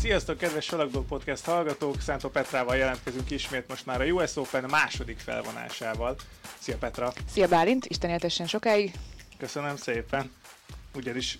[0.00, 2.00] Sziasztok, kedves Salakdog Podcast hallgatók!
[2.00, 6.16] Szántó Petrával jelentkezünk ismét most már a US Open második felvonásával.
[6.58, 7.12] Szia Petra!
[7.30, 8.92] Szia Bálint, Isten éltessen sokáig!
[9.38, 10.32] Köszönöm szépen!
[10.94, 11.38] Ugyanis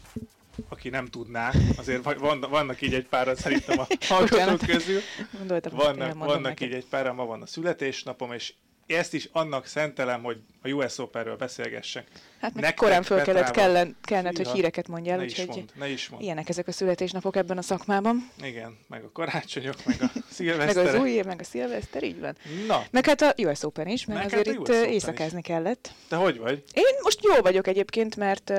[0.68, 5.00] aki nem tudná, azért van, vannak így egy páran szerintem a hallgatók közül.
[5.38, 8.52] Gondoltam, vannak, vannak így egy páran, ma van a születésnapom, és
[8.90, 12.06] ezt is annak szentelem, hogy a US Openről beszélgessek.
[12.40, 16.08] Hát meg korán föl kellett, kellett, kellett hogy híreket mondjál, ne úgyhogy mond, ne is
[16.08, 16.22] mond.
[16.22, 18.30] ilyenek ezek a születésnapok ebben a szakmában.
[18.42, 20.84] Igen, meg a karácsonyok, meg a szilveszter.
[20.84, 22.36] meg az új év, meg a szilveszter, így van.
[22.66, 22.84] Na.
[22.90, 25.44] Meg hát a US Open is, mert meg azért hát itt éjszakázni is.
[25.44, 25.92] kellett.
[26.08, 26.62] Te hogy vagy?
[26.72, 28.50] Én most jó vagyok egyébként, mert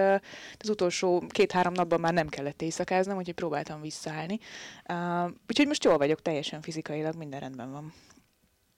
[0.60, 4.40] az utolsó két-három napban már nem kellett éjszakáznom, úgyhogy próbáltam visszaállni.
[4.90, 7.94] Uh, úgyhogy most jól vagyok, teljesen fizikailag minden rendben van.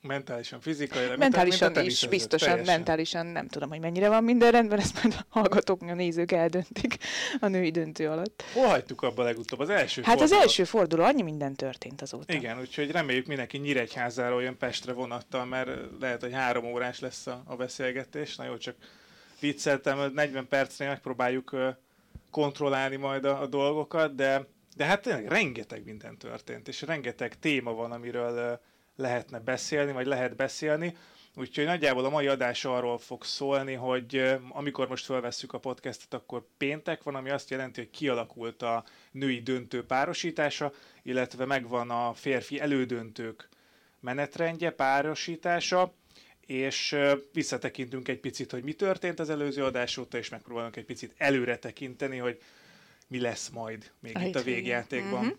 [0.08, 1.18] Mentálisan, fizikailag.
[1.18, 2.76] Mentálisan is, is biztosan, teljesen.
[2.76, 6.98] mentálisan nem tudom, hogy mennyire van minden rendben, ezt majd a hallgatók, a nézők eldöntik
[7.40, 8.44] a női döntő alatt.
[8.54, 9.60] Hol hagytuk abba legutóbb?
[9.60, 10.38] Az első Hát forduló.
[10.38, 12.34] az első forduló, annyi minden történt azóta.
[12.34, 15.70] Igen, úgyhogy reméljük mindenki Nyíregyházáról jön Pestre vonattal, mert
[16.00, 18.36] lehet, hogy három órás lesz a, a beszélgetés.
[18.36, 18.76] Na jó, csak
[19.40, 21.56] vicceltem, 40 percnél megpróbáljuk
[22.32, 27.74] kontrollálni majd a, a dolgokat, de, de hát tényleg rengeteg minden történt, és rengeteg téma
[27.74, 28.60] van, amiről
[28.96, 30.96] lehetne beszélni, vagy lehet beszélni.
[31.36, 36.48] Úgyhogy nagyjából a mai adás arról fog szólni, hogy amikor most felvesszük a podcastet, akkor
[36.58, 40.72] péntek van, ami azt jelenti, hogy kialakult a női döntő párosítása,
[41.04, 43.50] illetve megvan a férfi elődöntők
[44.00, 45.94] menetrendje, párosítása,
[46.46, 46.96] és
[47.34, 51.58] visszatekintünk egy picit, hogy mi történt az előző adás óta, és megpróbálunk egy picit előre
[51.58, 52.42] tekinteni, hogy
[53.08, 55.26] mi lesz majd még itt a végjátékban.
[55.26, 55.38] Uh-huh.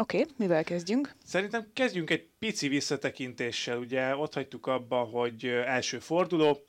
[0.00, 1.14] Oké, okay, mivel kezdjünk?
[1.24, 3.78] Szerintem kezdjünk egy pici visszatekintéssel.
[3.78, 6.64] Ugye ott hagytuk abba, hogy első forduló,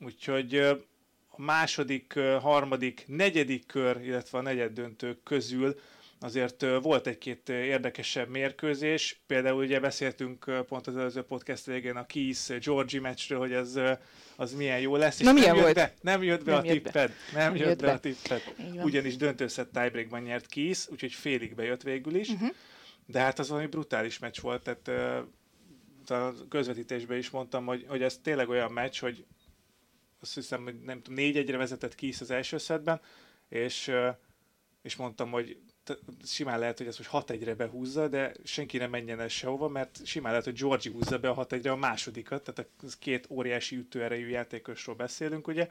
[0.00, 5.78] úgyhogy a második, harmadik, negyedik kör, illetve a negyed döntők közül
[6.20, 9.20] azért volt egy-két érdekesebb mérkőzés.
[9.26, 13.80] Például ugye beszéltünk pont az előző podcast végén a Keys Georgie meccsről, hogy az,
[14.36, 15.18] az milyen jó lesz.
[15.18, 15.74] Na, milyen nem volt?
[15.74, 17.12] Be, nem jött be nem a tipped.
[17.32, 17.38] Be.
[17.38, 18.42] Nem jött, jött be, be a tipped.
[18.82, 22.28] Ugyanis döntőszett tiebreakban nyert Keys, úgyhogy félig bejött végül is.
[22.28, 22.48] Uh-huh.
[23.06, 24.88] De hát az valami brutális meccs volt, tehát
[26.10, 29.24] a közvetítésben is mondtam, hogy, hogy ez tényleg olyan meccs, hogy
[30.20, 33.00] azt hiszem, hogy nem tudom, négy egyre vezetett Keys az első szedben,
[33.48, 33.92] és,
[34.82, 35.58] és mondtam, hogy
[36.24, 40.06] simán lehet, hogy ez most 6 1 behúzza, de senki nem menjen el sehova, mert
[40.06, 43.76] simán lehet, hogy Georgi húzza be a 6 1 a másodikat, tehát a két óriási
[43.76, 45.70] ütőerejű játékosról beszélünk, ugye.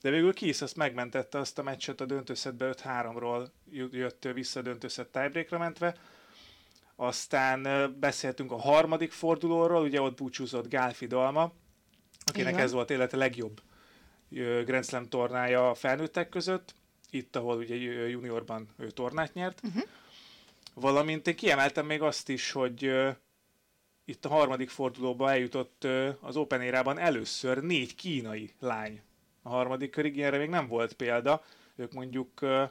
[0.00, 3.48] De végül Kisz azt megmentette azt a meccset a döntőszetbe 5-3-ról
[3.90, 5.96] jött vissza a döntőszet tiebreakra mentve.
[6.96, 7.68] Aztán
[8.00, 11.52] beszéltünk a harmadik fordulóról, ugye ott búcsúzott Gálfi Dalma,
[12.24, 12.64] akinek Igen.
[12.64, 13.60] ez volt élete legjobb
[14.64, 16.74] Grand Slam tornája a felnőttek között
[17.10, 17.74] itt, ahol ugye
[18.08, 19.60] juniorban ő tornát nyert.
[19.64, 19.82] Uh-huh.
[20.74, 23.14] Valamint én kiemeltem még azt is, hogy uh,
[24.04, 29.02] itt a harmadik fordulóba eljutott uh, az Open érában először négy kínai lány
[29.42, 31.44] a harmadik körig, ilyenre még nem volt példa.
[31.76, 32.70] Ők mondjuk uh,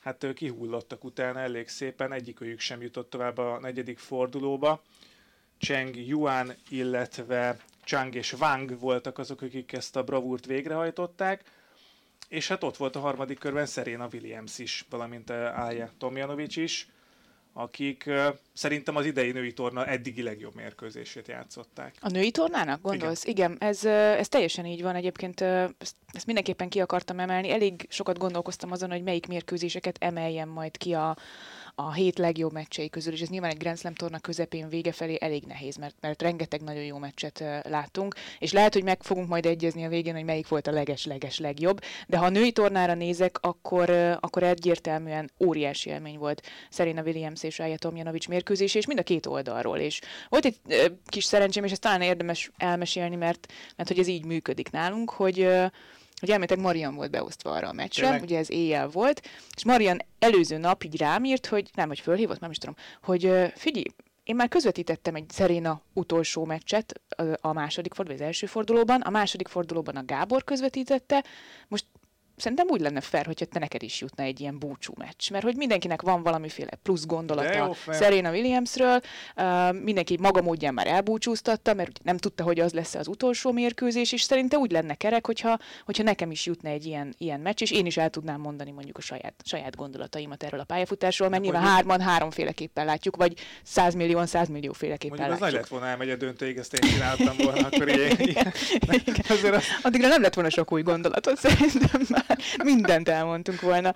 [0.00, 4.82] hát ők kihullottak utána elég szépen, egyikőjük sem jutott tovább a negyedik fordulóba.
[5.58, 11.42] Cheng Yuan, illetve Chang és Wang voltak azok, akik ezt a bravúrt végrehajtották
[12.32, 16.88] és hát ott volt a harmadik körben Serena Williams is, valamint Ája Tomjanovics is,
[17.52, 21.94] akik uh, szerintem az idei női torna eddigi legjobb mérkőzését játszották.
[22.00, 23.24] A női tornának gondolsz?
[23.24, 23.84] Igen, Igen ez,
[24.18, 24.94] ez teljesen így van.
[24.94, 27.50] Egyébként ezt, ezt mindenképpen ki akartam emelni.
[27.50, 31.16] Elég sokat gondolkoztam azon, hogy melyik mérkőzéseket emeljem majd ki a,
[31.86, 35.16] a hét legjobb meccsei közül, és ez nyilván egy Grand Slam torna közepén vége felé
[35.20, 39.46] elég nehéz, mert, mert rengeteg nagyon jó meccset láttunk, és lehet, hogy meg fogunk majd
[39.46, 43.38] egyezni a végén, hogy melyik volt a leges-leges legjobb, de ha a női tornára nézek,
[43.40, 43.90] akkor,
[44.20, 49.26] akkor egyértelműen óriási élmény volt Serena Williams és Aya Tomjanovics mérkőzés, és mind a két
[49.26, 50.60] oldalról, és volt egy
[51.06, 55.48] kis szerencsém, és ezt talán érdemes elmesélni, mert, mert hogy ez így működik nálunk, hogy
[56.22, 58.22] hogy elméletek Marian volt beosztva arra a meccsre, Tényleg?
[58.22, 62.40] ugye ez éjjel volt, és Marian előző nap így rám írt, hogy nem, hogy fölhívott,
[62.40, 63.84] nem is tudom, hogy figyelj,
[64.24, 67.00] én már közvetítettem egy Szeréna utolsó meccset
[67.40, 71.24] a második fordulóban, az első fordulóban, a második fordulóban a Gábor közvetítette,
[71.68, 71.84] most
[72.42, 75.56] szerintem úgy lenne fair, hogyha te neked is jutna egy ilyen búcsú meccs, mert hogy
[75.56, 79.00] mindenkinek van valamiféle plusz gondolata jó, Serena Williamsről,
[79.36, 84.12] uh, mindenki maga módján már elbúcsúztatta, mert nem tudta, hogy az lesz az utolsó mérkőzés,
[84.12, 87.70] és szerintem úgy lenne kerek, hogyha, hogyha nekem is jutna egy ilyen, ilyen meccs, és
[87.70, 91.62] én is el tudnám mondani mondjuk a saját, saját gondolataimat erről a pályafutásról, mert nyilván
[91.62, 95.46] hárman háromféleképpen látjuk, vagy százmillió, százmillió féleképpen mondjuk látjuk.
[95.46, 98.16] az nagy lett volna elmegy a döntőig, ezt én csináltam volna, akkor ilyen.
[98.18, 98.52] ilyen.
[99.82, 102.31] Addigra nem lett volna sok új gondolatot szerintem már.
[102.64, 103.94] mindent elmondtunk volna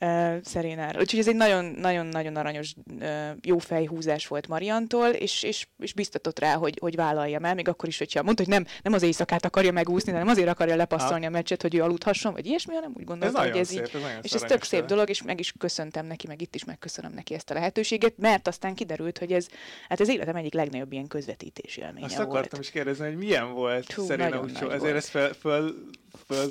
[0.00, 1.00] uh, Szerénára.
[1.00, 3.08] Úgyhogy ez egy nagyon-nagyon-nagyon aranyos, uh,
[3.42, 7.88] jó fejhúzás volt Mariantól, és, és, és biztatott rá, hogy, hogy vállaljam el, még akkor
[7.88, 11.30] is, hogyha mondta, hogy nem, nem az éjszakát akarja megúszni, hanem azért akarja lepasszolni a
[11.30, 14.02] meccset, hogy ő aludhasson, vagy ilyesmi, hanem úgy gondolta, hogy ez szép, így.
[14.02, 17.12] Ez és ez tök szép dolog, és meg is köszöntem neki, meg itt is megköszönöm
[17.12, 19.46] neki ezt a lehetőséget, mert aztán kiderült, hogy ez,
[19.88, 22.62] hát ez életem egyik legnagyobb ilyen közvetítés élménye Azt akartam volt.
[22.62, 25.74] is kérdezni, hogy milyen volt Hú, Szeréna Ezért ezt fel, fel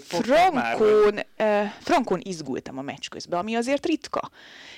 [0.07, 4.30] Frankon, uh, Frankon izgultam a meccs közben, ami azért ritka.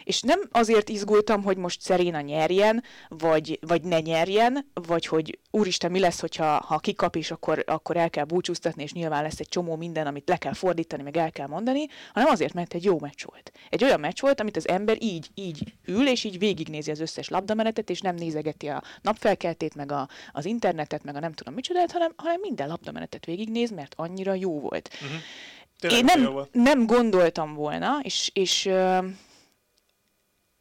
[0.03, 5.91] És nem azért izgultam, hogy most Szeréna nyerjen, vagy, vagy ne nyerjen, vagy hogy úristen,
[5.91, 9.47] mi lesz, hogyha ha kikap, és akkor, akkor el kell búcsúztatni, és nyilván lesz egy
[9.47, 12.99] csomó minden, amit le kell fordítani, meg el kell mondani, hanem azért, mert egy jó
[12.99, 13.51] meccs volt.
[13.69, 17.29] Egy olyan meccs volt, amit az ember így, így ül, és így végignézi az összes
[17.29, 21.91] labdamenetet, és nem nézegeti a napfelkeltét, meg a, az internetet, meg a nem tudom micsodát,
[21.91, 24.75] hanem, hanem minden labdamenetet végignéz, mert annyira jó volt.
[25.01, 25.94] Uh-huh.
[25.94, 28.69] Én nem, nem gondoltam volna, és, és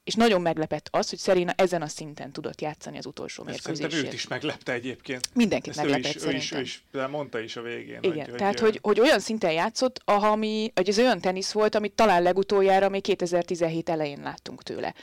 [0.05, 3.77] és nagyon meglepett az, hogy Szeréna ezen a szinten tudott játszani az utolsó mérkőzését.
[3.77, 5.29] Szerintem őt is meglepte egyébként.
[5.35, 7.99] Mindenkit Ezt meglepett ő is, ő is, ő is, mondta is a végén.
[8.01, 11.75] Igen, hogy, tehát hogy, hogy, hogy olyan szinten játszott, ami, hogy ez olyan tenisz volt,
[11.75, 14.95] amit talán legutoljára még 2017 elején láttunk tőle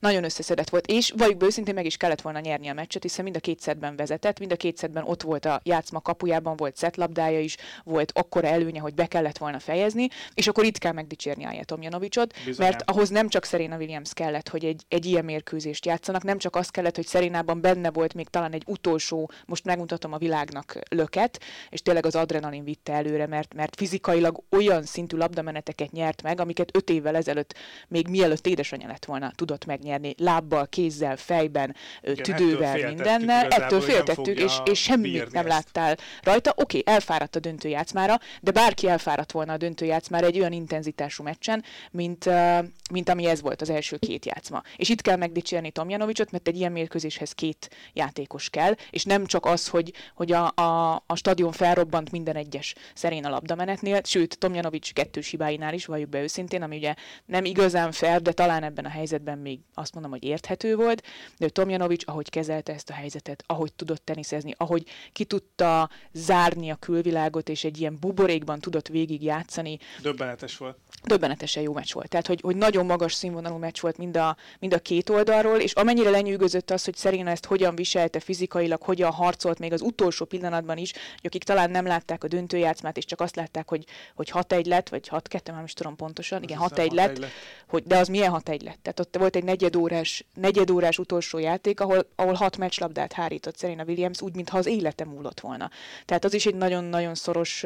[0.00, 3.36] nagyon összeszedett volt, és vagy őszintén meg is kellett volna nyerni a meccset, hiszen mind
[3.36, 7.40] a két szedben vezetett, mind a két szedben ott volt a játszma kapujában, volt szetlabdája
[7.40, 11.64] is, volt akkora előnye, hogy be kellett volna fejezni, és akkor itt kell megdicsérni Ája
[11.64, 16.38] Tomjanovicsot, mert ahhoz nem csak Serena Williams kellett, hogy egy, egy ilyen mérkőzést játszanak, nem
[16.38, 20.78] csak az kellett, hogy Serenában benne volt még talán egy utolsó, most megmutatom a világnak
[20.90, 26.40] löket, és tényleg az adrenalin vitte előre, mert, mert fizikailag olyan szintű labdameneteket nyert meg,
[26.40, 27.54] amiket öt évvel ezelőtt,
[27.88, 33.48] még mielőtt édesanyja lett volna, tudott megnyerni lábbal, kézzel, fejben, Igen, tüdővel, ettől mindennel.
[33.48, 36.50] Ettől féltettük, és, és semmit nem láttál rajta.
[36.50, 41.64] Oké, okay, elfáradt a döntőjátszmára, de bárki elfáradt volna a döntőjátszmára egy olyan intenzitású meccsen,
[41.90, 42.28] mint,
[42.90, 44.62] mint ami ez volt az első két játszma.
[44.76, 49.46] És itt kell megdicsérni Tomjanovicsot, mert egy ilyen mérkőzéshez két játékos kell, és nem csak
[49.46, 54.92] az, hogy, hogy a, a, a stadion felrobbant minden egyes szerén a labdamenetnél, sőt, Tomjanovics
[54.92, 56.94] kettős hibáinál is, valljuk be őszintén, ami ugye
[57.24, 61.02] nem igazán fair, de talán ebben a helyzetben még azt mondom, hogy érthető volt,
[61.38, 66.74] de Tomjanovics, ahogy kezelte ezt a helyzetet, ahogy tudott teniszezni, ahogy ki tudta zárni a
[66.76, 69.78] külvilágot, és egy ilyen buborékban tudott végig játszani.
[70.02, 70.76] Döbbenetes volt.
[71.04, 72.08] Döbbenetesen jó meccs volt.
[72.08, 74.27] Tehát, hogy, hogy nagyon magas színvonalú meccs volt mind a,
[74.58, 79.12] mind a két oldalról, és amennyire lenyűgözött az, hogy Szerina ezt hogyan viselte fizikailag, hogyan
[79.12, 83.20] harcolt még az utolsó pillanatban is, hogy akik talán nem látták a döntőjátszmát, és csak
[83.20, 83.84] azt látták, hogy,
[84.14, 87.30] hogy 6-1 lett, vagy 6-2, nem is tudom pontosan, igen, 6-1 lett, lett.
[87.68, 88.78] Hogy, de az milyen 6-1 lett?
[88.82, 93.58] Tehát ott volt egy negyed órás, negyed órás utolsó játék, ahol, ahol hat meccslabdát hárított
[93.58, 95.70] Serena Williams, úgy, mintha az élete múlott volna.
[96.04, 97.64] Tehát az is egy nagyon-nagyon szoros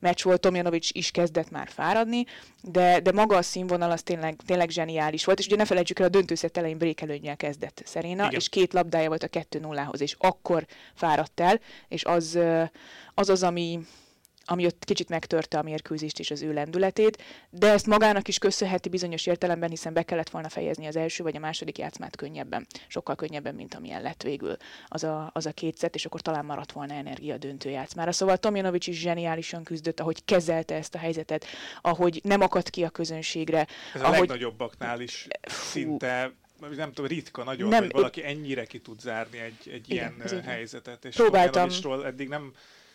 [0.00, 2.24] meccs volt, Tomjanovics is kezdett már fáradni,
[2.62, 6.10] de, de maga a színvonal az tényleg, tényleg zseniális volt, és ugye ne felejtsük el,
[6.10, 11.40] a döntőszett elején brékelőnyel kezdett Szeréna, és két labdája volt a 2-0-hoz, és akkor fáradt
[11.40, 12.38] el, és az
[13.14, 13.80] az, az ami,
[14.44, 18.88] ami ott kicsit megtörte a mérkőzést és az ő lendületét, de ezt magának is köszönheti
[18.88, 23.14] bizonyos értelemben, hiszen be kellett volna fejezni az első vagy a második játszmát könnyebben, sokkal
[23.14, 24.56] könnyebben, mint amilyen lett végül
[24.88, 28.12] az a, az a két szett, és akkor talán maradt volna energia döntő játszmára.
[28.12, 31.46] Szóval Tomjanovics is zseniálisan küzdött, ahogy kezelte ezt a helyzetet,
[31.80, 33.66] ahogy nem akadt ki a közönségre.
[33.94, 34.16] Ez ahogy...
[34.16, 35.70] a legnagyobbaknál is Fú.
[35.70, 36.32] szinte
[36.76, 40.42] nem tudom, ritka nagyon, nem, hogy valaki ennyire ki tud zárni egy, egy igen, ilyen
[40.42, 41.04] helyzetet.
[41.04, 41.68] És Próbáltam.
[42.04, 42.52] eddig nem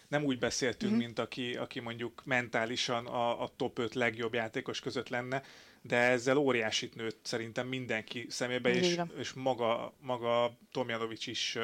[0.10, 1.02] nem úgy beszéltünk, mm-hmm.
[1.02, 5.44] mint aki, aki mondjuk mentálisan a, a top 5 legjobb játékos között lenne,
[5.82, 11.58] de ezzel óriásit nőtt szerintem mindenki szemébe, és, és maga, maga Tomjanovics is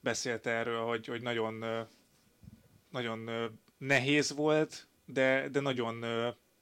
[0.00, 1.64] beszélt erről, hogy, hogy nagyon,
[2.90, 3.30] nagyon
[3.78, 6.04] nehéz volt, de, de nagyon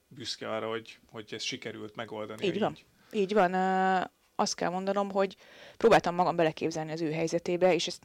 [0.07, 2.45] büszke arra, hogy, hogy ezt sikerült megoldani.
[2.45, 2.77] Így van.
[3.11, 3.53] Így, így van.
[4.35, 5.35] Azt kell mondanom, hogy
[5.79, 7.99] próbáltam magam beleképzelni az ő helyzetébe, és ez,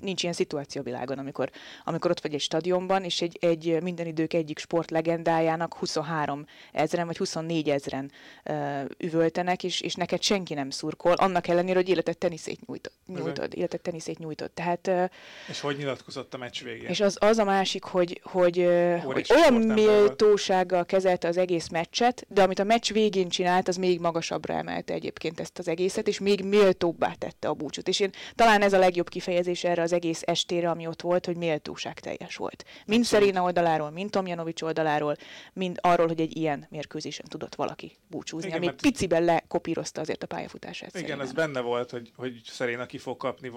[0.00, 1.50] nincs ilyen szituáció világon, amikor,
[1.84, 7.06] amikor ott vagy egy stadionban, és egy, egy minden idők egyik sport legendájának 23 ezeren
[7.06, 8.10] vagy 24 ezeren
[8.44, 13.54] uh, üvöltenek, és, és neked senki nem szurkol, annak ellenére, hogy életet teniszét nyújtod, nyújtod
[13.54, 14.50] életet teniszét nyújtod.
[14.50, 15.04] Tehát, uh,
[15.48, 16.88] és hogy nyilatkozott a meccs végén?
[16.88, 22.26] És az, az a másik, hogy, hogy, uh, hogy olyan méltósággal kezelte az egész meccset,
[22.28, 26.18] de amit a meccs végén csinált, az még magasabbra emelte egyébként ezt az egészet, és
[26.18, 27.88] még méltóbbá tette a búcsút.
[27.88, 31.36] És én talán ez a legjobb kifejezés erre az egész estére, ami ott volt, hogy
[31.36, 32.64] méltóság teljes volt.
[32.86, 35.16] Mind Szeréna oldaláról, mind Tomjanovics oldaláról,
[35.52, 38.80] mind arról, hogy egy ilyen mérkőzésen tudott valaki búcsúzni, igen, ami mert...
[38.80, 40.88] piciben lekopírozta azért a pályafutását.
[40.88, 41.26] Igen, Szerénának.
[41.26, 43.52] ez benne volt, hogy, hogy Szeréna ki fog kapni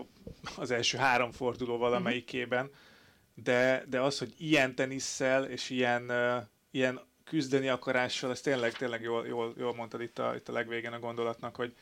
[0.58, 3.44] az első három forduló valamelyikében, uh-huh.
[3.44, 9.02] de, de az, hogy ilyen tenisszel és ilyen, uh, ilyen küzdeni akarással, ez tényleg, tényleg
[9.02, 11.74] jól, jól, jól mondtad itt a, itt a legvégén a gondolatnak, hogy,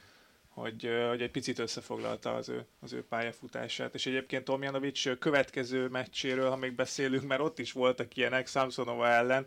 [0.60, 3.94] hogy, hogy egy picit összefoglalta az ő, az ő pályafutását.
[3.94, 9.46] És egyébként Tomjanovics következő meccséről, ha még beszélünk, mert ott is voltak ilyenek Samsonova ellen,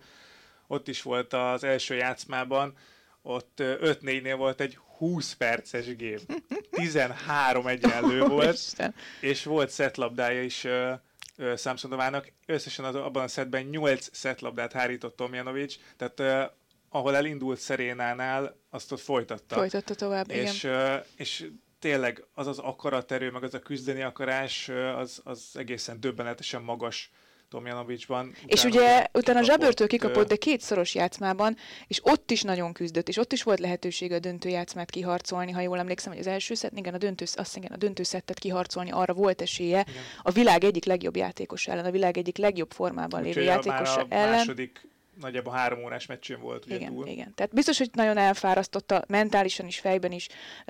[0.66, 2.76] ott is volt az első játszmában,
[3.22, 6.18] ott 5-4-nél volt egy 20 perces gém.
[6.70, 8.76] 13 egyenlő volt,
[9.20, 12.32] és volt szetlabdája is uh, Samsonovának.
[12.46, 16.58] Összesen az, abban a szetben 8 szetlabdát hárított Tomjanovics, tehát uh,
[16.90, 19.54] ahol elindult Szerénánál, azt ott folytatta.
[19.54, 21.02] Folytatta tovább, és, igen.
[21.16, 27.10] És tényleg az az akaraterő, meg az a küzdeni akarás, az, az egészen döbbenetesen magas
[27.48, 28.34] Tomjanovicsban.
[28.46, 31.56] És ugye utána Zsabőrtől kikapott, de kétszoros játszmában,
[31.86, 35.60] és ott is nagyon küzdött, és ott is volt lehetősége a döntő játszmát kiharcolni, ha
[35.60, 38.90] jól emlékszem, hogy az első szett, igen, a döntő, azt igen, a döntő szettet kiharcolni,
[38.90, 39.84] arra volt esélye.
[39.88, 40.02] Igen.
[40.22, 44.30] A világ egyik legjobb játékos ellen, a világ egyik legjobb formában lévő játékos ellen.
[44.30, 44.88] Második
[45.20, 47.06] nagyjából három órás meccsén volt ugye igen, túl.
[47.06, 50.28] Igen, tehát biztos, hogy nagyon elfárasztotta, mentálisan is, fejben is,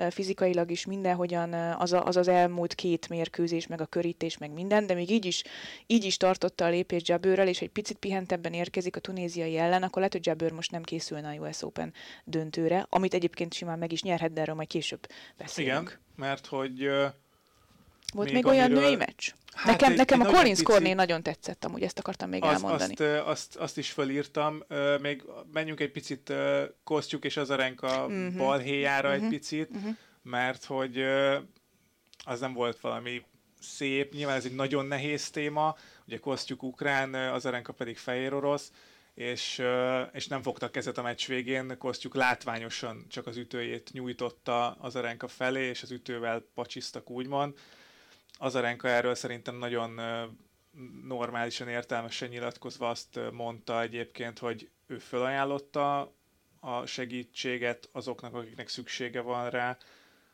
[0.09, 4.87] fizikailag is mindenhogyan az, a, az az elmúlt két mérkőzés, meg a körítés, meg minden,
[4.87, 5.43] de még így is,
[5.87, 9.97] így is tartotta a lépést Jabőrrel, és egy picit pihentebben érkezik a tunéziai ellen, akkor
[9.97, 11.93] lehet, hogy Jabőr most nem készülne a US Open
[12.23, 15.89] döntőre, amit egyébként simán meg is nyerhet, de erről majd később beszélünk.
[15.89, 16.89] Igen, mert hogy
[18.11, 18.83] volt még, még olyan amiről...
[18.83, 19.29] női meccs?
[19.53, 20.63] Hát nekem, egy, nekem egy a Collins pici...
[20.63, 22.93] Corné nagyon tetszett, amúgy ezt akartam még az, elmondani.
[22.93, 24.63] Azt, azt, azt is fölírtam,
[25.01, 26.33] még menjünk egy picit
[26.83, 28.35] Kosztjuk és Azarenka uh-huh.
[28.35, 29.13] balhéjára uh-huh.
[29.13, 29.29] egy mhm.
[29.29, 29.95] picit, uh-huh.
[30.23, 31.03] mert hogy
[32.25, 33.21] az nem volt valami
[33.61, 35.75] szép, nyilván ez egy nagyon nehéz téma,
[36.07, 38.71] ugye Kosztjuk ukrán, Azarenka pedig fehér orosz,
[39.13, 39.61] és,
[40.11, 45.67] és nem fogtak kezet a meccs végén, Kosztjuk látványosan csak az ütőjét nyújtotta Azarenka felé,
[45.67, 47.57] és az ütővel pacsisztak úgymond,
[48.41, 49.99] Azarenka erről szerintem nagyon
[51.03, 56.13] normálisan, értelmesen nyilatkozva azt mondta egyébként, hogy ő felajánlotta
[56.59, 59.77] a segítséget azoknak, akiknek szüksége van rá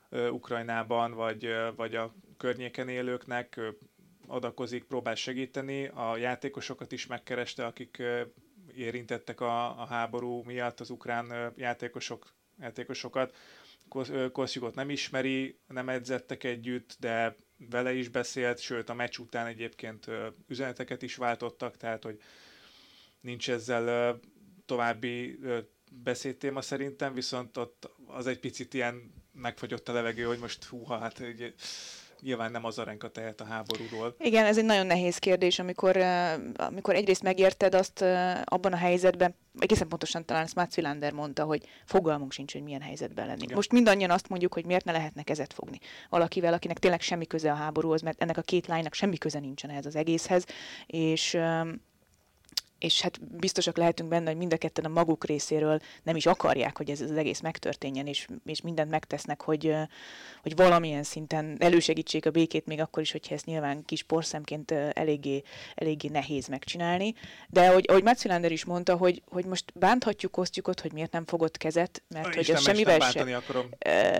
[0.09, 3.59] Ukrajnában, vagy, vagy a környéken élőknek,
[4.27, 8.03] adakozik, próbál segíteni, a játékosokat is megkereste, akik
[8.75, 13.35] érintettek a, a háború miatt, az ukrán játékosok, játékosokat.
[14.31, 17.35] Koszjukot nem ismeri, nem edzettek együtt, de
[17.69, 20.05] vele is beszélt, sőt a meccs után egyébként
[20.47, 22.21] üzeneteket is váltottak, tehát hogy
[23.21, 24.19] nincs ezzel
[24.65, 25.39] további
[25.91, 31.19] beszédtéma szerintem, viszont ott az egy picit ilyen megfagyott a levegő, hogy most húha, hát
[31.19, 31.53] egy,
[32.21, 34.15] nyilván nem az arenka tehet a háborúról.
[34.19, 35.97] Igen, ez egy nagyon nehéz kérdés, amikor,
[36.55, 38.01] amikor egyrészt megérted azt
[38.43, 42.81] abban a helyzetben, egészen pontosan talán ezt Mats Wilander mondta, hogy fogalmunk sincs, hogy milyen
[42.81, 43.43] helyzetben lenni.
[43.43, 43.55] Igen.
[43.55, 47.51] Most mindannyian azt mondjuk, hogy miért ne lehetne kezet fogni valakivel, akinek tényleg semmi köze
[47.51, 50.45] a háborúhoz, mert ennek a két lánynak semmi köze nincsen ehhez az egészhez,
[50.85, 51.37] és
[52.79, 56.77] és hát biztosak lehetünk benne, hogy mind a ketten a maguk részéről nem is akarják,
[56.77, 59.73] hogy ez az egész megtörténjen, és, és mindent megtesznek, hogy,
[60.41, 65.41] hogy valamilyen szinten elősegítsék a békét, még akkor is, hogyha ezt nyilván kis porszemként eléggé,
[65.75, 67.13] eléggé nehéz megcsinálni.
[67.47, 71.57] De ahogy, ahogy Mats is mondta, hogy, hogy most bánthatjuk Osztjukot, hogy miért nem fogott
[71.57, 73.27] kezet, mert hogy az semmivel sem...
[73.27, 73.41] Nem,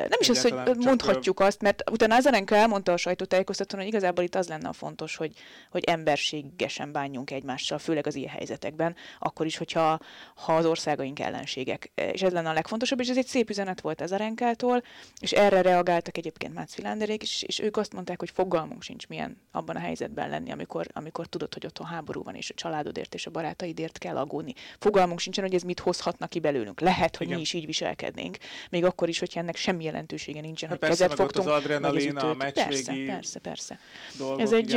[0.10, 4.36] nem is az, hogy mondhatjuk azt, mert utána Azarenka elmondta a sajtótájékoztatón, hogy igazából itt
[4.36, 5.34] az lenne a fontos, hogy,
[5.72, 10.00] hogy emberségesen bánjunk egymással, főleg az ilyen helyzetekben, akkor is, hogyha
[10.36, 11.92] ha az országaink ellenségek.
[11.96, 14.84] És ez lenne a legfontosabb, és ez egy szép üzenet volt ez a Renkától,
[15.20, 19.42] és erre reagáltak egyébként Mácz Filánderék is, és ők azt mondták, hogy fogalmunk sincs milyen
[19.52, 23.26] abban a helyzetben lenni, amikor, amikor tudod, hogy otthon háború van, és a családodért és
[23.26, 24.54] a barátaidért kell aggódni.
[24.80, 26.80] Fogalmunk sincsen, hogy ez mit hozhatna ki belőlünk.
[26.80, 27.38] Lehet, hogy Igen.
[27.38, 28.38] mi is így viselkednénk,
[28.70, 31.48] még akkor is, hogyha ennek semmi jelentősége nincsen, hát hogy kezet fogtunk.
[31.48, 33.80] Az adrenalin, a persze, persze, persze.
[34.18, 34.74] Dolgok, ez, egy,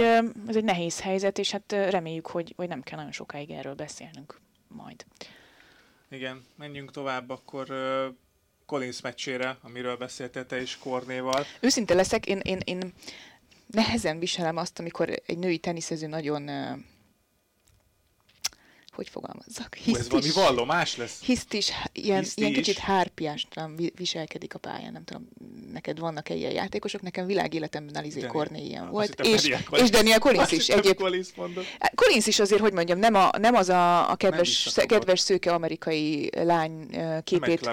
[0.49, 4.41] ez egy nehéz helyzet, és hát reméljük, hogy, hogy nem kell nagyon sokáig erről beszélnünk
[4.69, 5.05] majd.
[6.09, 7.67] Igen, menjünk tovább, akkor
[8.67, 11.45] Collins meccsére, amiről beszéltél te is Kornéval.
[11.61, 12.93] Őszinte leszek, én, én, én
[13.67, 16.49] nehezen viselem azt, amikor egy női teniszező nagyon
[18.95, 19.75] hogy fogalmazzak.
[19.75, 21.21] Hiszt ez valami vallomás lesz?
[21.23, 22.57] Hiszt is, ilyen, Hiszt ilyen is.
[22.57, 25.29] kicsit hárpiástan viselkedik a pályán, nem tudom,
[25.73, 30.53] neked vannak-e ilyen játékosok, nekem világéletemben Alizé Korné ilyen ah, volt, és, és Daniel Collins
[30.53, 30.95] is egyéb.
[30.97, 31.29] Collins,
[31.95, 36.31] Collins is azért, hogy mondjam, nem, a, nem az a, a kedves, kedves szőke amerikai
[36.35, 36.87] lány
[37.25, 37.71] képét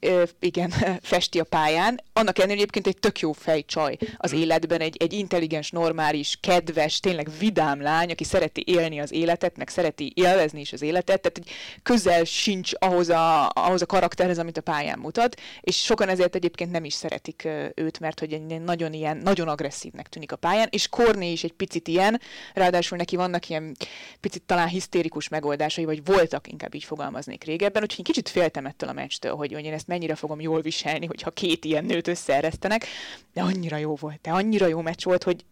[0.00, 0.70] ö, igen,
[1.02, 2.00] festi a pályán.
[2.12, 7.28] Annak ellenére egyébként egy tök jó fejcsaj az életben, egy, egy intelligens, normális, kedves, tényleg
[7.38, 11.38] vidám lány, aki szereti élni az életet, meg szereti él, élvezni is az életet, tehát
[11.38, 16.34] hogy közel sincs ahhoz a, ahhoz a karakterhez, amit a pályán mutat, és sokan ezért
[16.34, 20.68] egyébként nem is szeretik őt, mert hogy egy nagyon ilyen, nagyon agresszívnek tűnik a pályán,
[20.70, 22.20] és Korné is egy picit ilyen,
[22.54, 23.76] ráadásul neki vannak ilyen
[24.20, 28.92] picit talán hisztérikus megoldásai, vagy voltak, inkább így fogalmaznék régebben, úgyhogy kicsit féltem ettől a
[28.92, 32.86] meccstől, hogy, hogy én ezt mennyire fogom jól viselni, hogyha két ilyen nőt összeeresztenek,
[33.32, 35.44] de annyira jó volt, de annyira jó meccs volt, hogy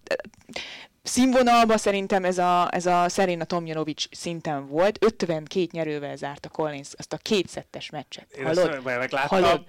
[1.02, 5.04] színvonalban szerintem ez a, ez a Serena Tomjanovic szinten volt.
[5.04, 8.32] 52 nyerővel zárt a Collins azt a kétszettes meccset.
[8.32, 8.68] Én Hallod?
[8.68, 9.42] ezt megláttam.
[9.42, 9.64] Hallod?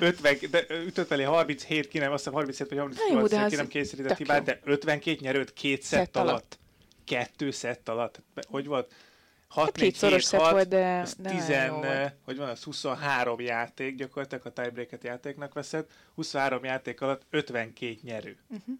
[0.00, 4.16] 50, de ütött elé 37, ki nem, azt hiszem 37 vagy 38, ki nem készített
[4.16, 6.30] hibát, de 52 nyerőt két szett, szett alatt.
[6.30, 6.58] alatt.
[7.04, 8.22] Kettő szett alatt.
[8.48, 8.92] Hogy volt?
[9.48, 11.52] 6 hát 4 7 6, volt, de, de 10,
[12.24, 18.36] hogy van, az 23 játék gyakorlatilag a tiebreaket játéknak veszed, 23 játék alatt 52 nyerő.
[18.48, 18.74] Uh-huh.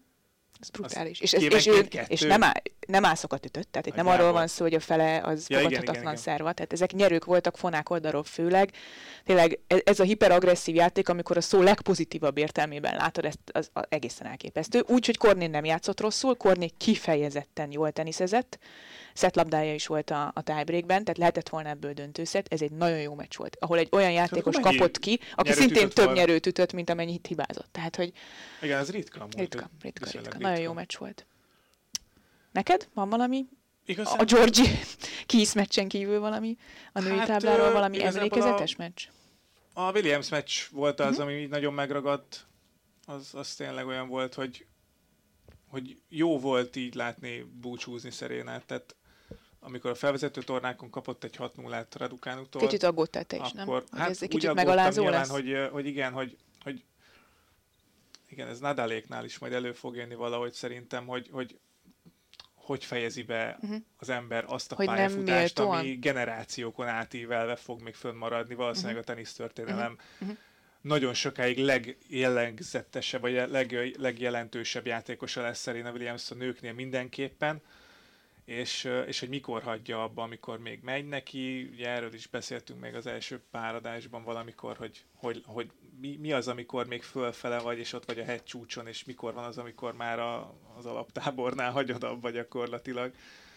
[0.61, 1.19] Ez brutális.
[1.19, 2.53] és, ez, és, ő, és nem, á,
[2.87, 6.15] nem ászokat ütött, tehát itt nem arról van szó, hogy a fele az ja, fogadhatatlan
[6.15, 6.51] szerva.
[6.51, 8.71] Tehát ezek nyerők voltak fonák oldalról főleg.
[9.25, 13.83] Tényleg e- ez a hiperagresszív játék, amikor a szó legpozitívabb értelmében látod, ezt az, az
[13.89, 14.83] egészen elképesztő.
[14.87, 18.59] Úgy, hogy Kornén nem játszott rosszul, Korné kifejezetten jól teniszezett,
[19.13, 22.47] szetlabdája is volt a, a tiebreakben, tehát lehetett volna ebből döntőszet.
[22.53, 26.05] Ez egy nagyon jó meccs volt, ahol egy olyan játékos kapott ki, aki szintén több
[26.05, 26.13] van.
[26.13, 27.69] nyerőt ütött, mint amennyit hibázott.
[27.71, 28.11] Tehát, hogy
[28.61, 29.27] Igen, ez ritka.
[29.37, 30.37] Ritka, ritka, ritka, ritka.
[30.37, 31.25] Nagyon jó meccs volt.
[32.51, 33.45] Neked van valami
[33.85, 34.19] Igazán?
[34.19, 34.63] A Georgi
[35.25, 36.57] Keys meccsen kívül valami,
[36.93, 39.03] a női hát, tábláról valami emlékezetes a, meccs?
[39.73, 41.23] A Williams meccs volt az, uh-huh.
[41.23, 42.45] ami nagyon megragadt.
[43.05, 44.65] Az, az tényleg olyan volt, hogy
[45.71, 48.95] hogy jó volt így látni búcsúzni Szerénát, tehát
[49.63, 52.61] amikor a felvezető tornákon kapott egy 6 0 át Radukánuktól.
[52.61, 53.99] Kicsit aggódtál te is, akkor, nem?
[53.99, 55.29] Hát ez egy kicsit megalázó nyilván, lesz?
[55.29, 56.83] Hogy, hogy igen, hogy, hogy
[58.27, 61.59] igen, ez Nadaléknál is majd elő fog jönni valahogy szerintem, hogy, hogy
[62.55, 63.81] hogy fejezi be uh-huh.
[63.97, 69.11] az ember azt a hogy pályafutást, ami generációkon átívelve fog még fönnmaradni, valószínűleg uh-huh.
[69.11, 70.37] a tenisztörténelem uh-huh
[70.81, 77.61] nagyon sokáig legjellegzetesebb, vagy leg, legjelentősebb játékosa lesz Serena Williams a nőknél mindenképpen,
[78.51, 82.95] és, és hogy mikor hagyja abba, amikor még megy neki, ugye erről is beszéltünk még
[82.95, 87.93] az első páradásban valamikor, hogy, hogy, hogy mi, mi az, amikor még fölfele vagy, és
[87.93, 92.03] ott vagy a hegy csúcson, és mikor van az, amikor már a, az alaptábornál hagyod
[92.03, 93.11] abba gyakorlatilag.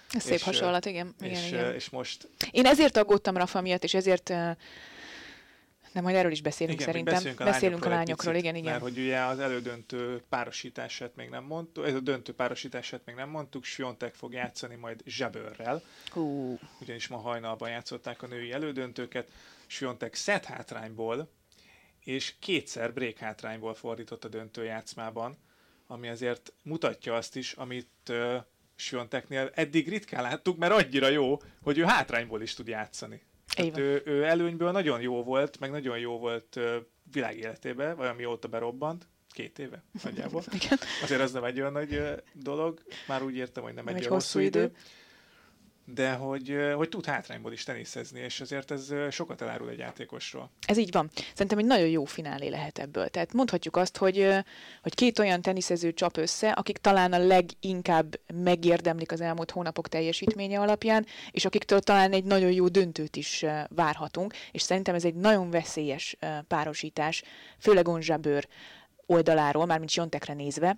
[0.09, 1.15] Szép hasonlat, igen.
[1.21, 1.75] igen, és, igen.
[1.75, 2.29] és most...
[2.51, 4.33] Én ezért aggódtam Rafa miatt, és ezért
[5.95, 7.15] de majd erről is beszélünk igen, szerintem.
[7.15, 8.71] Beszélünk a beszélünk a lányokról picit, igen, igen.
[8.73, 13.29] Mert hogy ugye az elődöntő párosítását még nem mondtuk, ez a döntő párosítását még nem
[13.29, 15.83] mondtuk, Sviontek fog játszani majd Zsebőrrel.
[16.11, 16.59] Hú.
[16.81, 19.29] Ugyanis ma hajnalban játszották a női elődöntőket.
[19.67, 21.31] Sviontek szett hátrányból,
[22.01, 25.37] és kétszer break hátrányból fordított a döntőjátszmában,
[25.87, 28.37] ami azért mutatja azt is, amit uh,
[28.77, 33.23] Svionteknél eddig ritkán láttuk, mert annyira jó, hogy ő hátrányból is tud játszani.
[33.57, 36.75] Hát ő, ő előnyből nagyon jó volt, meg nagyon jó volt uh,
[37.13, 40.43] világ életében, vagy amióta berobbant, két éve nagyjából.
[41.03, 44.09] Azért az nem egy olyan nagy dolog, már úgy értem, hogy nem, nem egy, egy
[44.09, 44.63] hosszú idő.
[44.63, 44.73] idő
[45.87, 50.51] de hogy, hogy tud hátrányból is teniszezni, és azért ez sokat elárul egy játékosról.
[50.67, 51.11] Ez így van.
[51.33, 53.09] Szerintem egy nagyon jó finálé lehet ebből.
[53.09, 54.29] Tehát mondhatjuk azt, hogy,
[54.83, 60.61] hogy két olyan teniszező csap össze, akik talán a leginkább megérdemlik az elmúlt hónapok teljesítménye
[60.61, 65.51] alapján, és akiktől talán egy nagyon jó döntőt is várhatunk, és szerintem ez egy nagyon
[65.51, 66.17] veszélyes
[66.49, 67.23] párosítás,
[67.59, 68.49] főleg Onzsabőr
[69.07, 70.77] oldaláról, mármint Jontekre nézve,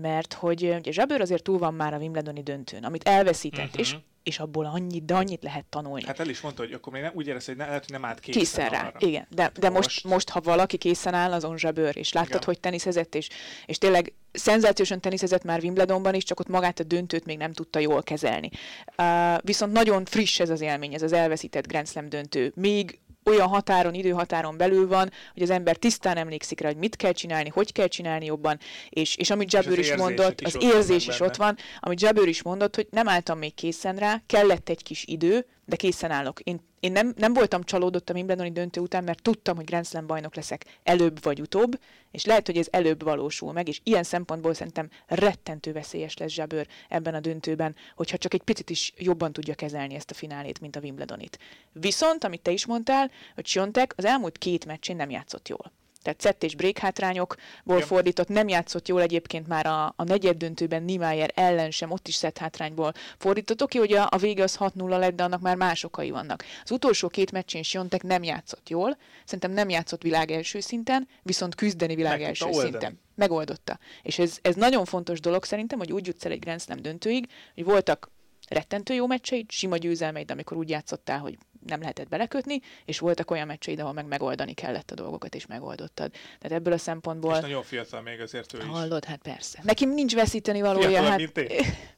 [0.00, 3.80] mert hogy ugye Zsabőr azért túl van már a Wimbledoni döntőn, amit elveszített, uh-huh.
[3.80, 3.96] és
[4.28, 6.04] és abból annyit, de annyit lehet tanulni.
[6.06, 8.04] Hát el is mondta, hogy akkor még nem, úgy érez, hogy ne, lehet, hogy nem
[8.04, 8.86] állt készen, készen rá.
[8.86, 8.96] Arra.
[8.98, 12.44] Igen, de, de most, most, most, ha valaki készen áll, az Onzsabőr, és láttad, Igen.
[12.44, 13.28] hogy teniszezett, és,
[13.66, 17.78] és tényleg szenzációsan teniszezett már Wimbledonban is, csak ott magát a döntőt még nem tudta
[17.78, 18.50] jól kezelni.
[18.98, 22.52] Uh, viszont nagyon friss ez az élmény, ez az elveszített Grand Slam döntő.
[22.54, 22.98] Még
[23.28, 27.48] olyan határon, időhatáron belül van, hogy az ember tisztán emlékszik rá, hogy mit kell csinálni,
[27.48, 31.36] hogy kell csinálni jobban, és, és amit Jabber is mondott, is az érzés is ott
[31.36, 35.46] van, amit Jabber is mondott, hogy nem álltam még készen rá, kellett egy kis idő,
[35.64, 36.40] de készen állok.
[36.40, 40.06] Én, én nem, nem voltam csalódott a Wimbledoni döntő után, mert tudtam, hogy Grand Slam
[40.06, 44.54] bajnok leszek előbb vagy utóbb, és lehet, hogy ez előbb valósul meg, és ilyen szempontból
[44.54, 49.54] szerintem rettentő veszélyes lesz Zsabőr ebben a döntőben, hogyha csak egy picit is jobban tudja
[49.54, 51.38] kezelni ezt a finálét, mint a Wimbledonit.
[51.72, 55.72] Viszont, amit te is mondtál, hogy Siontek az elmúlt két meccsén nem játszott jól
[56.08, 57.86] tehát szett és break hátrányokból ja.
[57.86, 62.14] fordított, nem játszott jól egyébként már a, a negyed döntőben Niemeyer ellen sem, ott is
[62.14, 63.62] szett hátrányból fordított.
[63.62, 66.44] Oké, hogy a, a vége az 6-0 lett, de annak már más okai vannak.
[66.64, 71.54] Az utolsó két meccsén Siontek nem játszott jól, szerintem nem játszott világ első szinten, viszont
[71.54, 73.00] küzdeni világ Meg első szinten.
[73.14, 73.78] Megoldotta.
[74.02, 77.28] És ez, ez nagyon fontos dolog szerintem, hogy úgy jutsz el egy Grand Slam döntőig,
[77.54, 78.10] hogy voltak
[78.48, 83.46] rettentő jó meccseid, sima győzelmeid, amikor úgy játszottál, hogy nem lehetett belekötni, és voltak olyan
[83.46, 86.10] meccseid, ahol meg megoldani kellett a dolgokat, és megoldottad.
[86.10, 87.34] Tehát ebből a szempontból...
[87.34, 88.64] És nagyon fiatal még azért ő is.
[88.64, 89.60] Hallod, hát persze.
[89.62, 90.88] Neki nincs veszíteni valója.
[90.88, 91.18] Fiatal, hát...
[91.18, 91.64] mint én.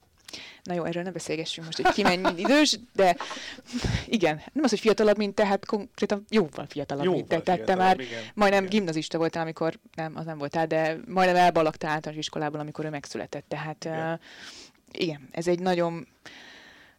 [0.63, 3.17] Na jó, erről ne beszélgessünk most, hogy ki mennyi idős, de
[4.07, 7.41] igen, nem az, hogy fiatalabb, mint te, hát konkrétan jóval fiatalabb, jóval mint te.
[7.41, 8.77] Tehát te már igen, majdnem igen.
[8.77, 13.45] gimnazista voltál, amikor, nem, az nem voltál, de majdnem elbalagtál általános iskolából, amikor ő megszületett.
[13.49, 14.21] Tehát igen, uh,
[14.93, 16.07] igen ez egy nagyon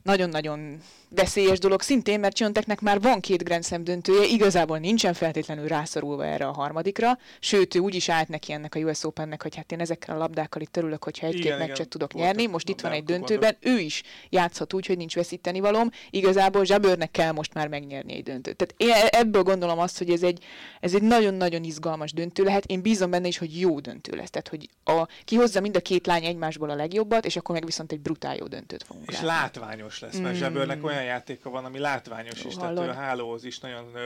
[0.03, 0.81] nagyon-nagyon
[1.15, 6.25] veszélyes dolog szintén, mert Csonteknek már van két Grand Slam döntője, igazából nincsen feltétlenül rászorulva
[6.25, 9.71] erre a harmadikra, sőt, ő úgy is állt neki ennek a US Opennek, hogy hát
[9.71, 13.03] én ezekkel a labdákkal itt örülök, hogyha egy-két meccset tudok nyerni, most itt van egy
[13.03, 18.13] döntőben, ő is játszhat úgy, hogy nincs veszíteni valom, igazából Zsabőrnek kell most már megnyerni
[18.13, 18.55] egy döntőt.
[18.55, 20.43] Tehát én ebből gondolom azt, hogy ez egy,
[20.79, 24.47] ez egy nagyon-nagyon izgalmas döntő lehet, én bízom benne is, hogy jó döntő lesz, tehát
[24.47, 27.99] hogy a, kihozza mind a két lány egymásból a legjobbat, és akkor meg viszont egy
[27.99, 29.27] brutál jó döntőt fogunk És látni.
[29.27, 30.39] látványos lesz, mert mm.
[30.39, 33.97] Zsabőrnek olyan játéka van, ami látványos is, tehát a hálóhoz is nagyon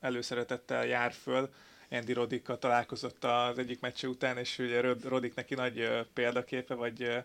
[0.00, 1.52] előszeretettel jár föl.
[1.90, 7.24] Andy Rodikkal találkozott az egyik meccse után, és ugye Rodik neki nagy példaképe, vagy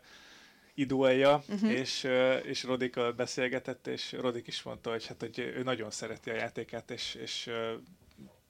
[0.74, 1.72] idolja, uh-huh.
[1.72, 2.08] és,
[2.44, 6.92] és Rodikkal beszélgetett, és Rodik is mondta, hogy, hát, hogy ő nagyon szereti a játékát,
[6.92, 7.52] és, és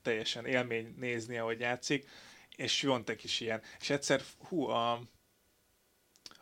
[0.02, 2.08] teljesen élmény nézni, ahogy játszik,
[2.56, 3.62] és Jontek is ilyen.
[3.80, 5.00] És egyszer, hú, a,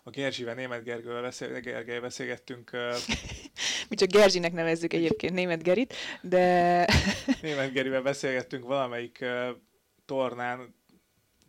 [0.06, 2.70] a Gerzsivel, német Gergővel beszél, Gergely beszélgettünk.
[3.88, 6.86] Mi csak Gerzsinek nevezzük egyébként német Gerit, de...
[7.42, 9.24] német Gerivel beszélgettünk valamelyik
[10.06, 10.74] tornán,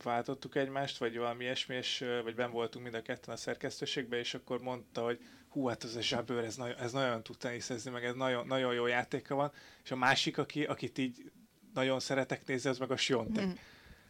[0.04, 4.34] váltottuk egymást, vagy valami ilyesmi, és, vagy ben voltunk mind a ketten a szerkesztőségben, és
[4.34, 8.04] akkor mondta, hogy hú, hát ez a zsabőr, ez, nagyon, ez nagyon tud teniszezni, meg
[8.04, 9.52] ez nagyon, nagyon jó játéka van,
[9.84, 11.32] és a másik, aki, akit így
[11.74, 13.46] nagyon szeretek nézni, az meg a Siontek.
[13.46, 13.52] Mm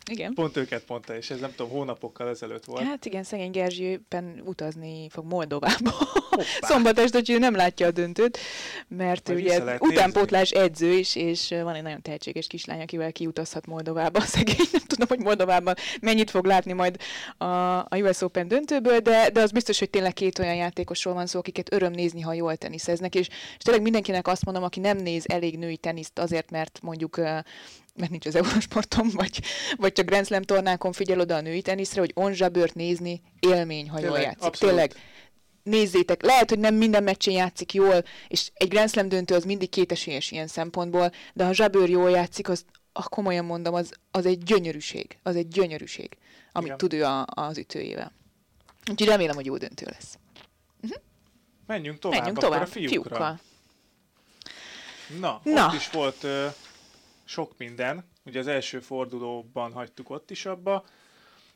[0.10, 0.34] igen.
[0.34, 2.84] Pont őket mondta, és ez nem tudom, hónapokkal ezelőtt volt.
[2.84, 5.92] Hát igen, szegény Gerzsi éppen utazni fog Moldovába.
[6.62, 8.38] Szombat este, hogy ő nem látja a döntőt,
[8.88, 10.68] mert Majd ugye utánpótlás nézni.
[10.68, 14.22] edző is, és van egy nagyon tehetséges kislány, akivel kiutazhat Moldovába.
[14.36, 16.98] Szegény, nem tudom, hogy Moldovában mennyit fog látni majd
[17.38, 17.46] a,
[17.78, 21.40] a US Open döntőből, de, de az biztos, hogy tényleg két olyan játékosról van szó,
[21.40, 25.24] akiket öröm nézni, ha jól teniszeznek, és, és tényleg mindenkinek azt mondom, aki nem néz
[25.28, 27.20] elég női teniszt azért, mert mondjuk
[27.96, 29.42] mert nincs az Eurosporton, vagy,
[29.76, 34.00] vagy csak Grand Slam tornákon figyel oda a női teniszre, hogy onzsabört nézni élmény, ha
[34.00, 34.44] jól játszik.
[34.44, 34.76] Abszolút.
[34.76, 34.96] Tényleg,
[35.64, 39.70] nézzétek, lehet, hogy nem minden meccsen játszik jól, és egy Grand Slam döntő az mindig
[39.70, 44.44] kétesélyes ilyen szempontból, de ha Zsabőr jól játszik, az, ah, komolyan mondom, az, az egy
[44.44, 45.18] gyönyörűség.
[45.24, 46.18] Az egy gyönyörűség,
[46.52, 46.78] amit Igen.
[46.78, 48.12] tud ő a, az ütőjével.
[48.92, 50.18] Úgyhogy remélem, hogy jó döntő lesz.
[50.82, 51.02] Uh-huh.
[51.68, 52.90] Menjünk tovább, Menjünk tovább a fiúkra.
[52.90, 53.40] fiúkkal.
[55.20, 56.54] Na, Na, ott is volt uh,
[57.26, 58.06] sok minden.
[58.26, 60.86] Ugye az első fordulóban hagytuk ott is abba,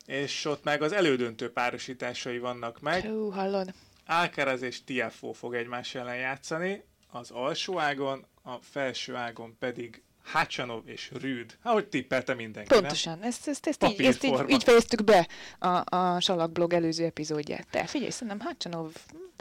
[0.05, 3.03] és ott meg az elődöntő párosításai vannak meg.
[3.03, 3.73] Hú, hallod.
[4.05, 10.82] Alcaraz és Tiafo fog egymás ellen játszani, az alsó ágon, a felső ágon pedig Hácsanov
[10.88, 11.58] és Rüd.
[11.62, 13.18] Ahogy tippelte mindenki, Pontosan.
[13.18, 13.28] Nem?
[13.28, 15.28] Ezt, ezt, ezt, így, ezt így, így fejeztük be
[15.60, 17.68] a, a Salakblog előző epizódját.
[17.70, 18.92] Te figyelj, szerintem Hácsanov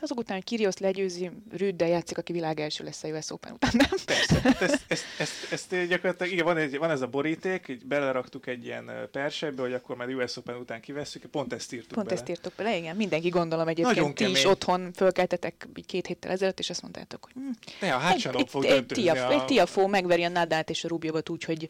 [0.03, 3.71] azok után, hogy Kirios legyőzi, Rüddel játszik, aki világ első lesz a US Open után,
[3.75, 3.89] nem?
[4.05, 4.57] Persze.
[4.61, 8.65] Ezt, ezt, ezt, ezt, gyakorlatilag, igen, van, egy, van ez a boríték, így beleraktuk egy
[8.65, 12.21] ilyen persebbe, hogy akkor már US Open után kivesszük, pont ezt írtuk Pont bele.
[12.21, 12.97] ezt írtuk bele, igen.
[12.97, 17.33] Mindenki gondolom egyébként, Nagyon ti is otthon fölkeltetek két héttel ezelőtt, és azt mondtátok, hogy
[17.43, 19.31] hm, ne, a egy, fog egy, egy, a...
[19.33, 21.69] egy Tiafó megveri a Nadát és a Rubjovat úgy, hogy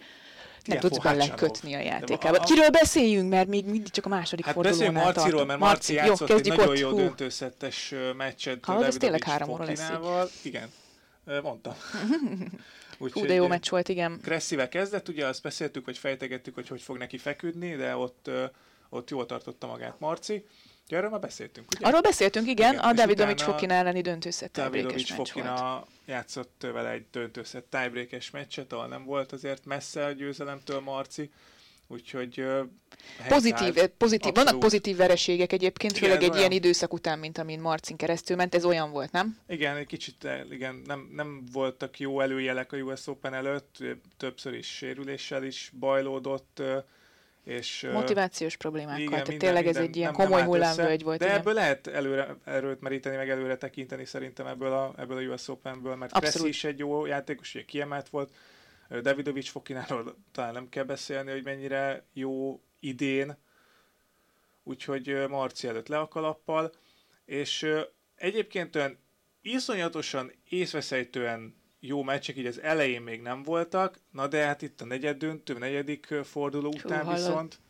[0.64, 2.38] nem tudsz belekötni a játékába.
[2.38, 2.44] A...
[2.44, 5.14] Kiről beszéljünk, mert még mindig csak a második hát fordulónál tartunk.
[5.14, 6.78] Marciról, mert Marci, Marci játszott jó, egy nagyon ott.
[6.78, 9.90] jó döntőszettes meccset Hallod, ez tényleg három óra lesz
[10.42, 10.72] Igen,
[11.42, 11.74] mondtam.
[13.00, 14.20] Úgy, Hú, de jó meccs volt, igen.
[14.22, 18.30] Kresszivel kezdett, ugye azt beszéltük, hogy fejtegettük, hogy hogy fog neki feküdni, de ott,
[18.88, 20.46] ott jól tartotta magát Marci.
[20.88, 21.86] Ja, erről már beszéltünk, ugye?
[21.86, 22.84] Arról beszéltünk, igen, igen.
[22.84, 29.04] a Davidovics Fokina elleni döntőszett Davidovics Fokina játszott vele egy döntőszett tiebreakes meccset, ahol nem
[29.04, 31.30] volt azért messze a győzelemtől Marci.
[31.90, 32.44] Úgyhogy
[33.28, 36.38] pozitív, pozitív, vannak pozitív vereségek egyébként, igen, főleg egy olyan...
[36.38, 39.38] ilyen időszak után, mint amin Marcin keresztül ment, ez olyan volt, nem?
[39.48, 43.76] Igen, egy kicsit igen, nem, nem voltak jó előjelek a US Open előtt,
[44.16, 46.62] többször is sérüléssel is bajlódott,
[47.48, 51.18] és, Motivációs problémákkal, igen, tehát minden, tényleg ez egy ilyen nem, komoly hullámvölgy volt.
[51.18, 51.38] De igen.
[51.38, 55.94] ebből lehet előre, erőt meríteni, meg előre tekinteni szerintem ebből a, ebből a US Openből,
[55.94, 56.48] mert Abszolút.
[56.48, 58.32] is egy jó játékos, ugye kiemelt volt,
[59.02, 63.36] Davidovics Fokináról talán nem kell beszélni, hogy mennyire jó idén,
[64.62, 66.72] úgyhogy Marci előtt le a kalappal,
[67.24, 67.66] és
[68.14, 68.98] egyébként olyan
[69.42, 74.84] iszonyatosan észveszejtően jó meccsek így az elején még nem voltak, na de hát itt a
[74.84, 77.60] negyed döntő, negyedik forduló után Hú, viszont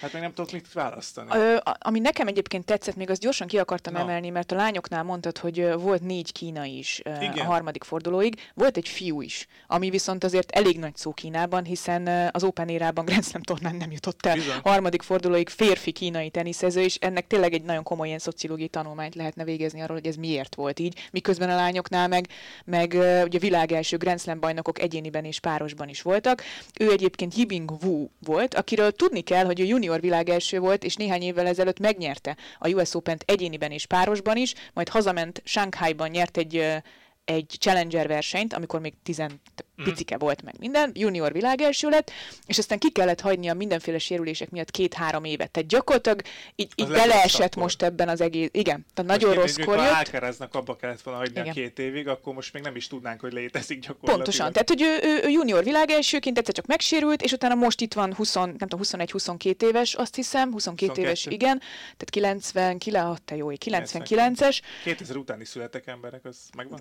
[0.00, 1.28] Hát még nem tudok mit választani.
[1.32, 3.98] Ö, ami nekem egyébként tetszett, még azt gyorsan ki akartam no.
[3.98, 7.38] emelni, mert a lányoknál mondtad, hogy volt négy kína is Igen.
[7.38, 12.30] a harmadik fordulóig, volt egy fiú is, ami viszont azért elég nagy szó Kínában, hiszen
[12.32, 14.34] az Open érában Grand Slam tornán nem jutott el.
[14.34, 14.60] Bizony.
[14.62, 19.44] Harmadik fordulóig férfi kínai teniszező, és ennek tényleg egy nagyon komoly ilyen szociológiai tanulmányt lehetne
[19.44, 22.28] végezni arról, hogy ez miért volt így, miközben a lányoknál meg,
[22.64, 22.92] meg
[23.24, 26.42] ugye világ első Grand Slam bajnokok egyéniben és párosban is voltak.
[26.80, 31.22] Ő egyébként Yibing Wu volt, akiről tudni kell, hogy ő junior világ volt, és néhány
[31.22, 36.82] évvel ezelőtt megnyerte a US Open-t egyéniben és párosban is, majd hazament Shanghai-ban nyert egy
[37.24, 39.34] egy Challenger versenyt, amikor még tizen mm.
[39.82, 42.10] Picike volt meg minden, junior világelső lett,
[42.46, 45.50] és aztán ki kellett hagynia mindenféle sérülések miatt két-három évet.
[45.50, 46.22] Tehát gyakorlatilag
[46.54, 50.54] így, így beleesett most ebben az egész, igen, tehát most nagyon rossz kor jött.
[50.54, 51.50] Abba kellett volna hagyni igen.
[51.50, 54.16] a két évig, akkor most még nem is tudnánk, hogy létezik gyakorlatilag.
[54.16, 57.94] Pontosan, tehát hogy ő, ő, ő junior világelsőként egyszer csak megsérült, és utána most itt
[57.94, 61.00] van 20, nem tudom, 21-22 éves, azt hiszem, 22 22.
[61.00, 61.58] éves, igen,
[61.96, 62.90] tehát 90, ki
[63.24, 64.60] te jó, 99-es.
[64.84, 66.80] 2000 utáni születek emberek, az megvan?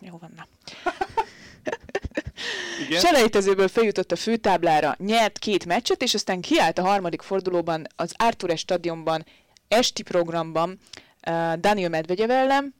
[0.00, 0.46] Jó van, na.
[2.86, 3.00] Igen?
[3.00, 8.60] Selejtezőből feljutott a főtáblára, nyert két meccset, és aztán kiállt a harmadik fordulóban az Artures
[8.60, 9.26] stadionban,
[9.68, 10.78] esti programban
[11.26, 12.74] uh, Daniel Medvegyev ellen,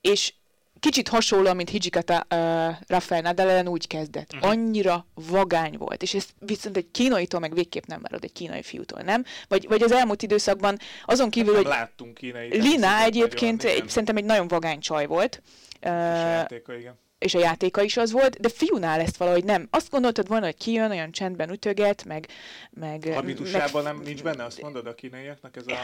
[0.00, 0.32] és
[0.80, 4.32] kicsit hasonló, mint Hijikata uh, Rafael Nadal ellen úgy kezdett.
[4.34, 4.50] Uh-huh.
[4.50, 9.00] Annyira vagány volt, és ez viszont egy kínaitól meg végképp nem várod, egy kínai fiútól,
[9.00, 9.24] nem?
[9.48, 12.60] Vagy, vagy az elmúlt időszakban azon kívül, hát hogy láttunk kínai.
[12.60, 15.42] Lina egyébként nagyon, egy, szerintem egy nagyon vagány csaj volt.
[15.82, 19.68] Uh, játéka, igen és a játéka is az volt, de fiúnál ezt valahogy nem.
[19.70, 22.26] Azt gondoltad volna, hogy kijön, olyan csendben ütöget, meg...
[22.70, 23.92] meg Habitusában meg...
[23.92, 25.78] nem nincs benne, azt mondod a kínaiaknak ez a...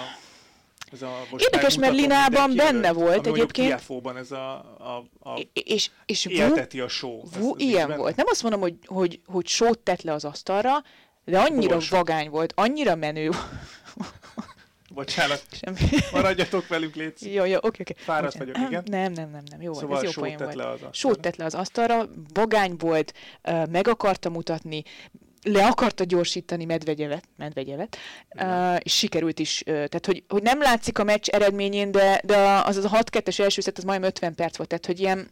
[0.93, 3.83] Ez a most Érdekes, mert Linában benne volt ami egyébként.
[3.89, 7.21] Ami ez a, a, a és, és élteti a show.
[7.39, 8.01] Vu ilyen benne?
[8.01, 8.17] volt.
[8.17, 10.83] Nem azt mondom, hogy, hogy, hogy sót tett le az asztalra,
[11.25, 11.89] de annyira Boros.
[11.89, 13.31] vagány volt, annyira menő
[14.95, 15.45] Bocsánat.
[15.51, 15.79] Semmi.
[16.13, 17.35] Maradjatok velünk, légy.
[17.35, 17.95] Jó, jó, oké, oké.
[17.97, 18.83] Fáradt vagyok, igen.
[18.87, 20.55] Nem, nem, nem, nem, jó, szóval ez jó poén volt.
[20.55, 23.15] Le az sót tett le az asztalra, vagány volt,
[23.71, 24.83] meg akarta mutatni,
[25.43, 27.97] le akarta gyorsítani Medvegyevet, Medvegyevet
[28.37, 29.61] uh, és sikerült is.
[29.61, 33.41] Uh, tehát, hogy, hogy nem látszik a meccs eredményén, de, de az, az a 6-2-es
[33.41, 35.31] első szett, az majdnem 50 perc volt, tehát, hogy ilyen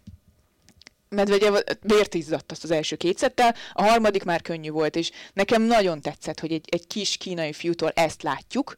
[1.08, 5.62] Medvegyev vért izzadt azt az első két szettel, a harmadik már könnyű volt, és nekem
[5.62, 8.74] nagyon tetszett, hogy egy, egy kis kínai fiútól ezt látjuk,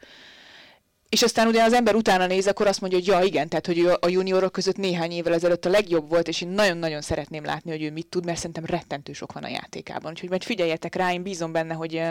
[1.14, 3.78] és aztán ugye az ember utána néz, akkor azt mondja, hogy ja igen, tehát hogy
[3.78, 7.70] ő a juniorok között néhány évvel ezelőtt a legjobb volt, és én nagyon-nagyon szeretném látni,
[7.70, 10.10] hogy ő mit tud, mert szerintem rettentő sok van a játékában.
[10.10, 12.02] Úgyhogy majd figyeljetek rá, én bízom benne, hogy,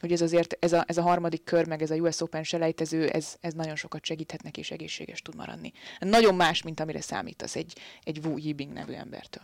[0.00, 3.08] hogy ez azért, ez a, ez a harmadik kör, meg ez a US Open selejtező,
[3.08, 5.72] ez, ez nagyon sokat segíthet neki, és egészséges tud maradni.
[5.98, 7.72] Nagyon más, mint amire számítasz egy,
[8.04, 9.42] egy Wu Yibing nevű embertől.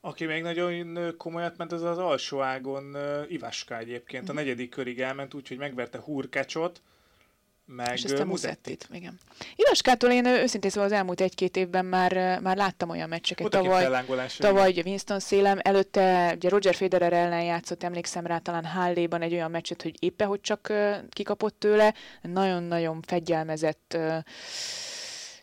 [0.00, 2.96] Aki még nagyon komolyat ment, az az alsó ágon
[3.28, 4.28] Ivaska egyébként.
[4.28, 4.42] A mhm.
[4.42, 6.82] negyedik körig elment, úgyhogy megverte Hurkecsot,
[7.68, 8.88] meg és aztán Muzettit.
[8.92, 9.18] Igen.
[9.56, 13.46] Ivaskától én őszintén szóval az elmúlt egy-két évben már, már láttam olyan meccseket.
[13.46, 14.04] Ott tavaly,
[14.38, 19.32] tavaly ugye Winston szélem, előtte ugye Roger Federer ellen játszott, emlékszem rá talán Halléban egy
[19.32, 20.72] olyan meccset, hogy éppen hogy csak
[21.08, 21.94] kikapott tőle.
[22.22, 23.98] Nagyon-nagyon fegyelmezett,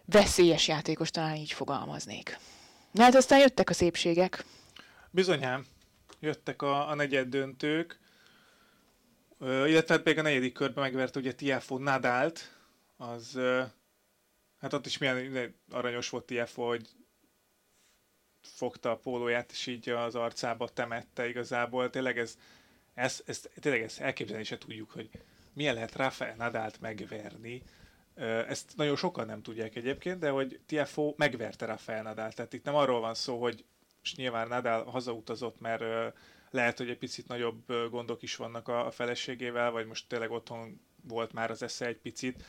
[0.06, 2.40] veszélyes játékos, talán így fogalmaznék.
[2.92, 4.46] Na hát aztán jöttek a szépségek.
[5.12, 5.66] Bizonyám,
[6.20, 8.00] jöttek a, a negyed döntők
[9.40, 12.56] illetve hát még a negyedik körben megverte ugye Tiafo Nadált,
[12.98, 13.40] az
[14.60, 16.90] hát ott is milyen aranyos volt Tiafo, hogy
[18.42, 21.90] fogta a pólóját, és így az arcába temette igazából.
[21.90, 22.38] Tényleg ez,
[22.94, 25.10] ez, ez tényleg ezt elképzelni se tudjuk, hogy
[25.54, 27.62] milyen lehet Rafael Nadált megverni.
[28.48, 32.36] Ezt nagyon sokan nem tudják egyébként, de hogy Tiafo megverte Rafael Nadált.
[32.36, 33.66] Tehát itt nem arról van szó, hogy
[34.06, 36.14] és nyilván Nadal hazautazott, mert
[36.56, 41.34] lehet, hogy egy picit nagyobb gondok is vannak a, feleségével, vagy most tényleg otthon volt
[41.34, 42.44] már az esze egy picit.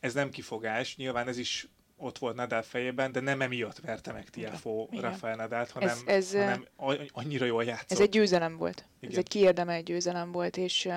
[0.00, 4.30] Ez nem kifogás, nyilván ez is ott volt Nadal fejében, de nem emiatt verte meg
[4.30, 6.66] Tiafo Rafael Nadalt, hanem, ez, ez, hanem
[7.12, 7.90] annyira jól játszott.
[7.90, 8.84] Ez egy győzelem volt.
[9.00, 9.10] Igen.
[9.10, 10.88] Ez egy kiérdemelt győzelem volt, és,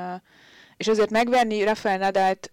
[0.77, 2.51] és azért megverni Rafael Nadalt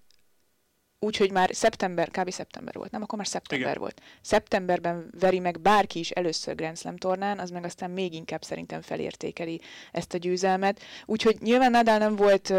[1.00, 2.30] úgyhogy már szeptember, kb.
[2.30, 3.02] szeptember volt, nem?
[3.02, 3.80] Akkor már szeptember Igen.
[3.80, 4.00] volt.
[4.20, 8.80] Szeptemberben veri meg bárki is először Grand Slam tornán, az meg aztán még inkább szerintem
[8.82, 9.60] felértékeli
[9.92, 10.80] ezt a győzelmet.
[11.06, 12.56] Úgyhogy nyilván Nadal nem volt, uh,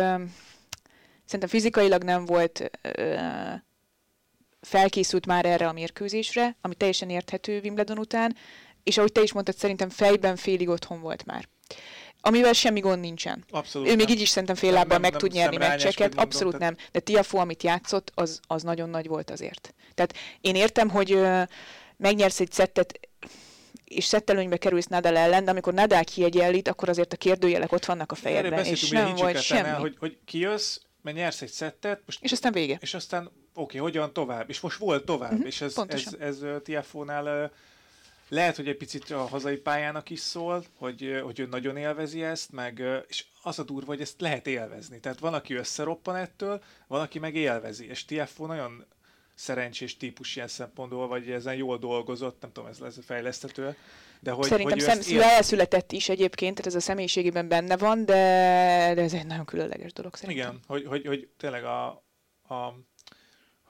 [1.25, 3.53] szerintem fizikailag nem volt uh,
[4.61, 8.35] felkészült már erre a mérkőzésre, ami teljesen érthető Wimbledon után,
[8.83, 11.47] és ahogy te is mondtad, szerintem fejben félig otthon volt már
[12.21, 13.45] amivel semmi gond nincsen.
[13.49, 16.75] Abszolút ő még így is szerintem fél lábban meg nem, tud nyerni meccseket, abszolút nem.
[16.91, 19.73] De Tiafo, amit játszott, az, az nagyon nagy volt azért.
[19.93, 21.41] Tehát én értem, hogy ö,
[21.97, 22.99] megnyersz egy szettet,
[23.83, 28.11] és szettelőnybe kerülsz Nadal ellen, de amikor Nadal kiegyenlít, akkor azért a kérdőjelek ott vannak
[28.11, 29.69] a fejedben, és nem volt semmi.
[29.69, 32.01] hogy, hogy kijössz, mert nyersz egy szettet.
[32.05, 32.77] Most, és aztán vége.
[32.81, 34.49] És aztán oké, okay, hogyan tovább?
[34.49, 37.51] És most volt tovább, uh-huh, és ez, ez, ez, ez Tiafónál
[38.31, 42.51] lehet, hogy egy picit a hazai pályának is szól, hogy, hogy ő nagyon élvezi ezt,
[42.51, 44.99] meg, és az a durva, hogy ezt lehet élvezni.
[44.99, 47.87] Tehát van, aki összeroppan ettől, van, aki meg élvezi.
[47.87, 48.85] És TFO nagyon
[49.35, 53.75] szerencsés típus ilyen szempontból, vagy ezen jól dolgozott, nem tudom, ez lesz fejlesztető.
[54.19, 55.21] De hogy, Szerintem hogy szem, él...
[55.21, 58.13] elszületett is egyébként, tehát ez a személyiségében benne van, de,
[58.95, 60.47] de ez egy nagyon különleges dolog szerintem.
[60.49, 61.87] Igen, hogy, hogy, hogy tényleg a,
[62.47, 62.73] a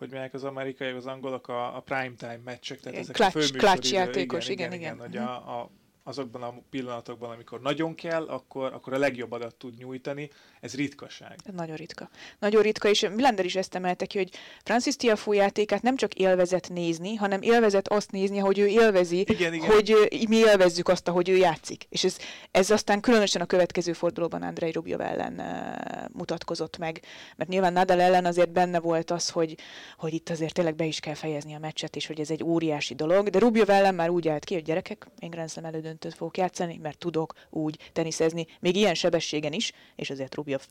[0.02, 3.58] hogy melyek az amerikaiak, az angolok a, a prime time meccsek, tehát ezek clutch, a
[3.58, 5.70] clutch játékos, igen, igen, igen, igen, igen, hogy a, a,
[6.04, 10.30] azokban a pillanatokban, amikor nagyon kell, akkor, akkor a legjobb adat tud nyújtani.
[10.60, 11.36] Ez ritkaság.
[11.56, 12.10] Nagyon ritka.
[12.40, 14.30] Nagyon ritka, és Milender is ezt emelte ki, hogy
[14.64, 19.54] Francis Tiafoe játékát nem csak élvezett nézni, hanem élvezett azt nézni, hogy ő élvezi, igen,
[19.54, 19.70] igen.
[19.70, 21.86] hogy mi élvezzük azt, ahogy ő játszik.
[21.90, 22.18] És ez,
[22.52, 27.02] ez aztán különösen a következő fordulóban Andrei Rubjov ellen uh, mutatkozott meg,
[27.36, 29.58] mert nyilván Nadal ellen azért benne volt az, hogy,
[29.98, 32.94] hogy itt azért tényleg be is kell fejezni a meccset, és hogy ez egy óriási
[32.94, 36.38] dolog, de Rubjov ellen már úgy állt ki, hogy gyerekek, én Grand Slam elődöntőt fogok
[36.38, 40.67] játszani, mert tudok úgy teniszezni, még ilyen sebességen is, és azért Rubjov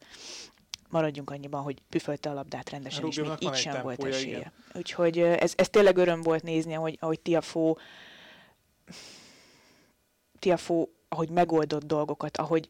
[0.89, 4.37] maradjunk annyiban, hogy püfölte a labdát rendesen, és még így sem volt esélye.
[4.39, 4.53] Igen.
[4.75, 7.79] Úgyhogy ez, ez tényleg öröm volt nézni, ahogy, ahogy Tiafó
[10.39, 12.69] Tiafó, ahogy megoldott dolgokat, ahogy,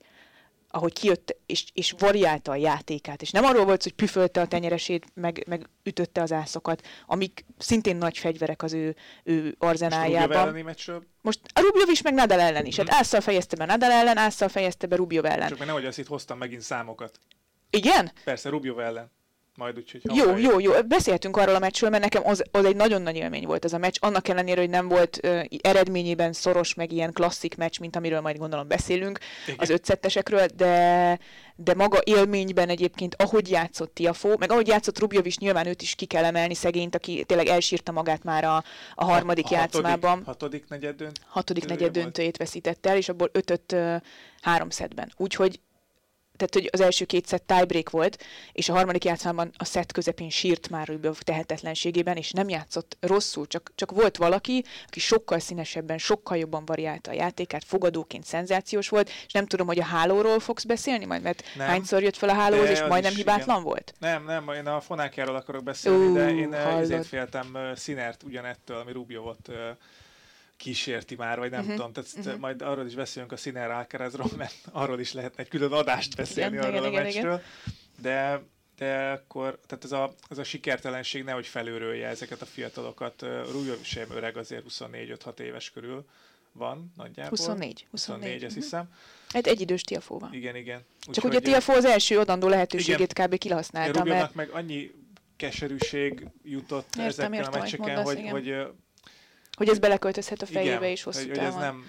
[0.71, 5.07] ahogy kijött és, és variálta a játékát, és nem arról volt, hogy püfölte a tenyeresét,
[5.15, 10.63] meg, meg ütötte az ászokat, amik szintén nagy fegyverek az ő, ő arzenájában.
[10.63, 12.81] Most, Most a Rubjov is, meg Nadal ellen is.
[12.81, 12.85] Mm.
[12.85, 15.49] Hát ásszal fejezte be Nadal ellen, ásszal fejezte be Rubjov ellen.
[15.49, 17.19] Csak mert nehogy azt itt hoztam megint számokat.
[17.71, 18.13] Igen?
[18.25, 19.11] Persze, Rubjov ellen
[19.55, 20.01] majd úgyhogy...
[20.15, 20.73] Jó, jó, jó.
[20.89, 23.79] Beszélhetünk arról a meccsről, mert nekem az, az egy nagyon nagy élmény volt ez a
[23.79, 28.21] meccs, annak ellenére, hogy nem volt uh, eredményében szoros, meg ilyen klasszik meccs, mint amiről
[28.21, 29.57] majd gondolom beszélünk, Igen.
[29.59, 31.19] az ötszettesekről, de,
[31.57, 35.95] de maga élményben egyébként, ahogy játszott Tiafó, meg ahogy játszott Rubjov is, nyilván őt is
[35.95, 40.23] ki kell emelni szegényt, aki tényleg elsírta magát már a, a harmadik a, a játszmában.
[40.25, 41.21] Hatodik, hatodik negyed dönt?
[41.27, 43.97] Hatodik negyed döntőjét veszített el, és abból ötöt uh,
[44.41, 45.13] három szedben.
[45.17, 45.61] Úgyhogy
[46.41, 50.31] tehát hogy az első két szett tiebreak volt, és a harmadik játszmában a szett közepén
[50.31, 55.99] sírt már Rubjov tehetetlenségében, és nem játszott rosszul, csak, csak volt valaki, aki sokkal színesebben,
[55.99, 60.65] sokkal jobban variálta a játékát, fogadóként szenzációs volt, és nem tudom, hogy a hálóról fogsz
[60.65, 63.63] beszélni majd, mert nem, hányszor jött fel a hálóhoz, és majdnem hibátlan igen.
[63.63, 63.95] volt?
[63.99, 68.77] Nem, nem, én a fonákjáról akarok beszélni, uh, de én ezért féltem uh, Színert ugyanettől,
[68.77, 69.57] ami Rubjovot uh,
[70.61, 71.75] kísérti már, vagy nem uh-huh.
[71.75, 72.39] tudom, tehát uh-huh.
[72.39, 76.57] majd arról is beszélünk a Sinner Alcarazról, mert arról is lehetne egy külön adást beszélni
[76.57, 77.33] igen, arról igen, a meccsről.
[77.33, 77.43] Igen.
[78.03, 78.43] De,
[78.77, 83.23] de akkor, tehát ez a, ez a sikertelenség nehogy felőrölje ezeket a fiatalokat.
[83.51, 86.05] Rújó sem öreg, azért 24-5-6 éves körül
[86.53, 87.39] van nagyjából.
[87.39, 87.87] 24.
[87.91, 88.93] 24, 24 ezt hiszem.
[89.29, 90.35] Hát egy idős Tiafó van.
[90.35, 90.85] Igen, igen.
[91.09, 93.39] Úgy Csak hogy a Tiafó az első adandó lehetőségét igen, kb.
[93.39, 94.05] kihasználta.
[94.05, 94.35] Mert...
[94.35, 94.91] meg annyi
[95.37, 98.67] keserűség jutott értem, ezekkel értem, a meccseken, hogy, hogy, hogy
[99.61, 101.85] hogy ez beleköltözhet a fejébe Igen, is hosszú hogy, hogy ez nem,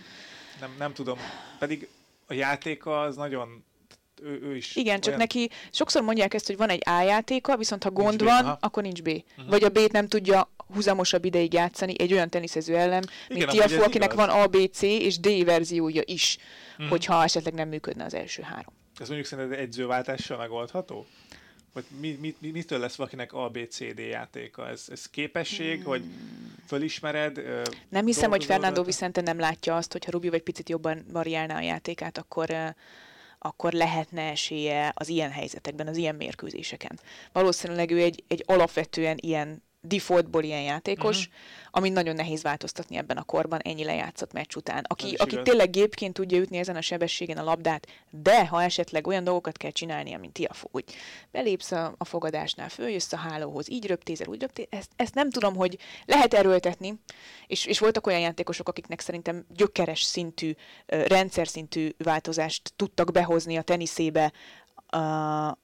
[0.59, 1.17] nem, nem tudom.
[1.59, 1.87] Pedig
[2.27, 3.65] a játéka az nagyon
[4.21, 5.01] ő, ő is Igen, olyan...
[5.01, 8.43] csak neki sokszor mondják ezt, hogy van egy A játéka, viszont ha gond nincs van,
[8.43, 9.07] B, akkor nincs B.
[9.07, 9.49] Uh-huh.
[9.49, 14.13] Vagy a B-t nem tudja húzamosabb ideig játszani egy olyan teniszező ellen, mint Tiafo, akinek
[14.13, 14.27] igaz.
[14.27, 16.37] van A, B, C és D verziója is,
[16.71, 16.89] uh-huh.
[16.89, 18.73] hogyha esetleg nem működne az első három.
[18.99, 21.05] Ez mondjuk szerinted egyzőváltással megoldható?
[21.73, 24.67] Vagy mi, mi, mi, mitől lesz valakinek ABCD játéka?
[24.67, 25.85] Ez, ez képesség, hmm.
[25.85, 26.03] hogy
[26.67, 27.41] fölismered?
[27.89, 31.61] Nem hiszem, hogy Fernando Vicente nem látja azt, hogyha Rubio egy picit jobban variálná a
[31.61, 32.73] játékát, akkor
[33.43, 36.99] akkor lehetne esélye az ilyen helyzetekben, az ilyen mérkőzéseken.
[37.31, 41.33] Valószínűleg ő egy, egy alapvetően ilyen defaultból ilyen játékos, uh-huh.
[41.71, 44.83] ami nagyon nehéz változtatni ebben a korban ennyi lejátszott meccs után.
[44.87, 49.23] Aki, aki tényleg gépként tudja ütni ezen a sebességen a labdát, de ha esetleg olyan
[49.23, 50.83] dolgokat kell csinálnia, mint Tiafó, hogy
[51.31, 55.55] belépsz a, a fogadásnál, följössz a hálóhoz, így röptézel, úgy röptézel, ezt, ezt nem tudom,
[55.55, 56.93] hogy lehet erőltetni,
[57.47, 60.51] és, és voltak olyan játékosok, akiknek szerintem gyökeres szintű,
[60.85, 64.31] rendszer szintű változást tudtak behozni a teniszébe,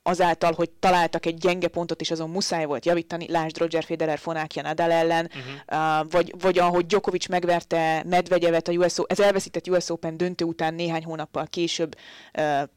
[0.03, 4.61] azáltal, hogy találtak egy gyenge pontot, és azon muszáj volt javítani, lásd Roger Federer Fonákja
[4.61, 6.11] Nadal ellen, uh-huh.
[6.11, 11.03] vagy, vagy ahogy Djokovic megverte Medvegyevet a US, ez elveszített US Open döntő után néhány
[11.03, 11.95] hónappal később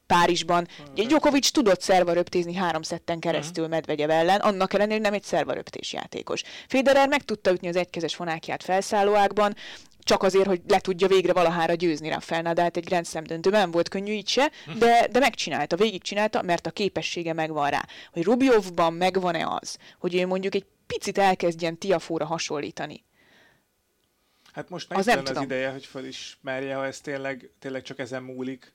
[0.07, 0.69] Párizsban.
[0.81, 1.07] Uh-huh.
[1.07, 3.79] Djokovic tudott szervaröptézni három szetten keresztül uh-huh.
[3.79, 6.43] Medvegyev ellen, annak ellenére, hogy nem egy szervaröptés játékos.
[6.69, 9.55] Federer meg tudta ütni az egykezes Fonákját felszállóákban,
[10.11, 13.71] csak azért, hogy le tudja végre valahára győzni Rafael Nadalt egy Grand Slam döntőben, nem
[13.71, 17.87] volt könnyű így se, de, de megcsinálta, végigcsinálta, mert a képessége megvan rá.
[18.13, 23.05] Hogy Rubjovban megvan-e az, hogy ő mondjuk egy picit elkezdjen Tiafóra hasonlítani.
[24.53, 28.23] Hát most meg az, nem az ideje, hogy felismerje, ha ez tényleg, tényleg csak ezen
[28.23, 28.73] múlik.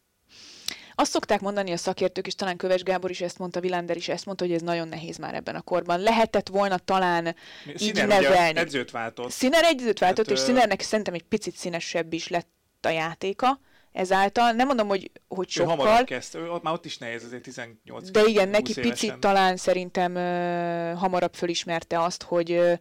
[0.96, 4.26] Azt szokták mondani a szakértők, és talán Köves Gábor is ezt mondta, Vilander is ezt
[4.26, 6.00] mondta, hogy ez nagyon nehéz már ebben a korban.
[6.00, 7.36] Lehetett volna talán
[7.76, 8.60] Színer így nevelni.
[8.60, 9.32] edzőt váltott.
[9.32, 12.48] Színer edzőt váltott, hát, és Színernek szerintem egy picit színesebb is lett
[12.82, 13.60] a játéka
[13.91, 14.52] ezáltal.
[14.52, 15.74] Nem mondom, hogy, hogy sokkal.
[15.74, 18.91] Ő hamarabb kezdte, ő, ott, már ott is nehéz, azért 18 De igen, neki évesen.
[18.91, 22.74] picit talán szerintem uh, hamarabb fölismerte azt, hogy uh,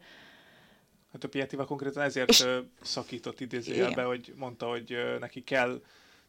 [1.15, 2.47] Hát a Pietival konkrétan ezért és...
[2.83, 5.83] szakított idézőjelbe, hogy mondta, hogy neki kell,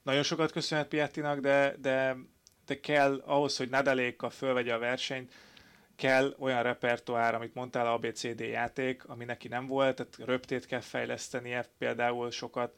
[0.05, 2.15] nagyon sokat köszönhet Pietinak, de, de,
[2.65, 5.33] de kell ahhoz, hogy Nadaléka fölvegye a versenyt,
[5.95, 11.65] kell olyan repertoár, amit mondtál, ABCD játék, ami neki nem volt, tehát röptét kell fejlesztenie
[11.77, 12.73] például sokat,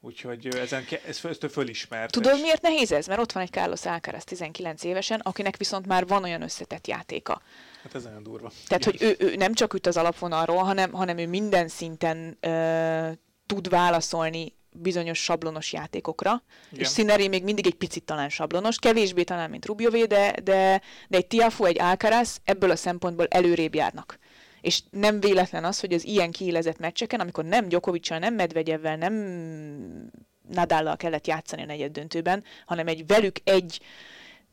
[0.00, 2.12] Úgyhogy ezen ke- ez föl, fölismert.
[2.12, 3.06] Tudod, miért nehéz ez?
[3.06, 7.42] Mert ott van egy Carlos Alcaraz 19 évesen, akinek viszont már van olyan összetett játéka.
[7.82, 8.50] Hát ez nagyon durva.
[8.68, 9.08] Tehát, Igen.
[9.08, 13.10] hogy ő, ő nem csak üt az alapvonalról, hanem, hanem ő minden szinten ö,
[13.46, 16.84] tud válaszolni bizonyos sablonos játékokra, Igen.
[16.84, 21.16] és Színeri még mindig egy picit talán sablonos, kevésbé talán, mint Rubjové, de, de, de
[21.16, 24.18] egy Tiafo, egy Alcaraz ebből a szempontból előrébb járnak.
[24.60, 29.14] És nem véletlen az, hogy az ilyen kiélezett meccseken, amikor nem Gyokovicsal, nem Medvegyevvel, nem
[30.48, 33.80] Nadállal kellett játszani a negyed döntőben, hanem egy velük egy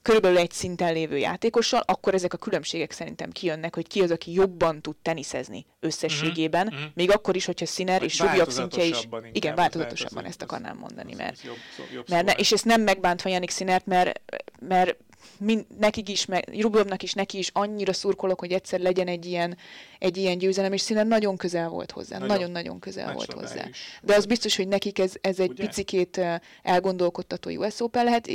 [0.04, 4.32] körülbelül egy szinten lévő játékossal, akkor ezek a különbségek szerintem kijönnek, hogy ki az, aki
[4.32, 6.82] jobban tud teniszezni összességében, uh-huh.
[6.94, 9.08] még akkor is, hogyha Sziner és Rubjok szintje is.
[9.32, 11.56] Igen, változatosabban ezt akarnám mondani, mert, jobb,
[11.94, 14.22] jobb mert ne, és ezt nem megbántva Janik Szinert, mert,
[14.60, 14.98] mert
[15.40, 19.58] mind, nekik is, meg Rubovnak is, neki is annyira szurkolok, hogy egyszer legyen egy ilyen,
[20.00, 23.68] egy ilyen győzelem, és színen nagyon közel volt hozzá, nagyon-nagyon közel volt hozzá.
[23.70, 23.78] Is.
[24.02, 25.66] De az biztos, hogy nekik ez, ez egy Ugye?
[25.66, 26.22] picikét
[26.64, 28.28] elgondolkodtató US Open lehet,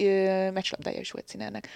[0.53, 1.68] meccslabdája is volt színenek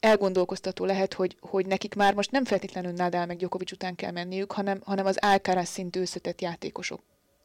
[0.00, 4.52] elgondolkoztató lehet, hogy, hogy nekik már most nem feltétlenül Nadal meg Djokovic után kell menniük,
[4.52, 7.00] hanem, hanem az Alcaraz szintű összetett játékosok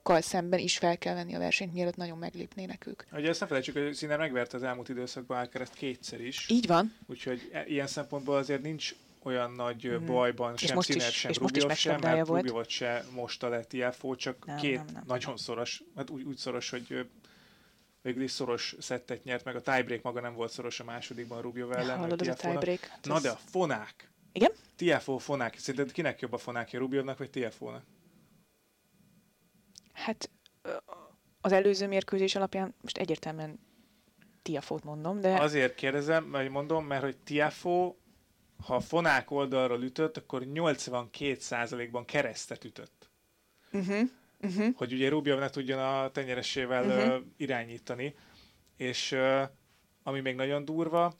[0.05, 3.03] szemben is fel kell venni a versenyt, mielőtt nagyon meglépnének ők.
[3.11, 6.49] Ugye ezt ne felejtsük, hogy színe megverte az elmúlt időszakban Alcaraz kétszer is.
[6.49, 6.93] Így van.
[7.05, 10.05] Úgyhogy e- ilyen szempontból azért nincs olyan nagy mm.
[10.05, 12.47] bajban sem Sziner, sem is sem, mert volt.
[12.47, 15.03] Rubio se most a lett IFO, csak nem, két nem, nem.
[15.07, 17.07] nagyon szoros, hát úgy, úgy szoros, hogy
[18.01, 21.71] végül is szoros szettet nyert, meg a tiebreak maga nem volt szoros a másodikban Rubio
[21.71, 21.97] ellen.
[21.97, 22.91] Hallod, az a tiebreak.
[23.03, 24.09] Na de a fonák.
[24.31, 24.51] Igen?
[24.75, 25.57] TFO fonák.
[25.57, 27.83] Szerinted kinek jobb a fonákja, Rubiovnak vagy TFO-nak?
[29.95, 30.29] Hát
[31.41, 33.59] az előző mérkőzés alapján most egyértelműen
[34.41, 35.39] Tiafót mondom, de...
[35.39, 37.97] Azért kérdezem, vagy mondom, mert hogy Tiafó,
[38.65, 43.09] ha a fonák oldalról ütött, akkor 82%-ban keresztet ütött.
[43.71, 44.01] Uh-huh.
[44.41, 44.75] Uh-huh.
[44.75, 47.23] Hogy ugye Rubio ne tudjon a tenyeresével uh-huh.
[47.37, 48.15] irányítani.
[48.77, 49.15] És
[50.03, 51.13] ami még nagyon durva,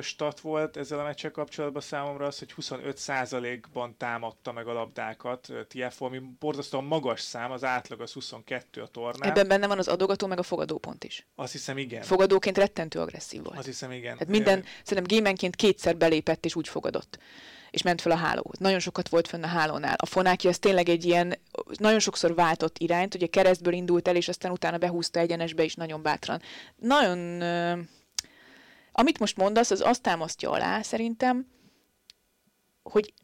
[0.00, 6.04] stat volt ezzel a meccsel kapcsolatban számomra az, hogy 25%-ban támadta meg a labdákat TFO,
[6.04, 9.30] ami borzasztóan magas szám, az átlag az 22 a tornán.
[9.30, 11.26] Ebben benne van az adogató meg a fogadópont is.
[11.34, 12.02] Azt hiszem, igen.
[12.02, 13.58] Fogadóként rettentő agresszív volt.
[13.58, 14.12] Azt hiszem, igen.
[14.12, 17.18] Tehát minden, szerintem gémenként kétszer belépett és úgy fogadott
[17.70, 18.58] és ment fel a hálóhoz.
[18.58, 19.96] Nagyon sokat volt fönn a hálónál.
[19.98, 21.38] A fonáki az tényleg egy ilyen,
[21.76, 26.02] nagyon sokszor váltott irányt, ugye keresztből indult el, és aztán utána behúzta egyenesbe is nagyon
[26.02, 26.42] bátran.
[26.76, 27.18] Nagyon
[28.98, 31.46] amit most mondasz, az azt támasztja alá szerintem,
[32.82, 33.14] hogy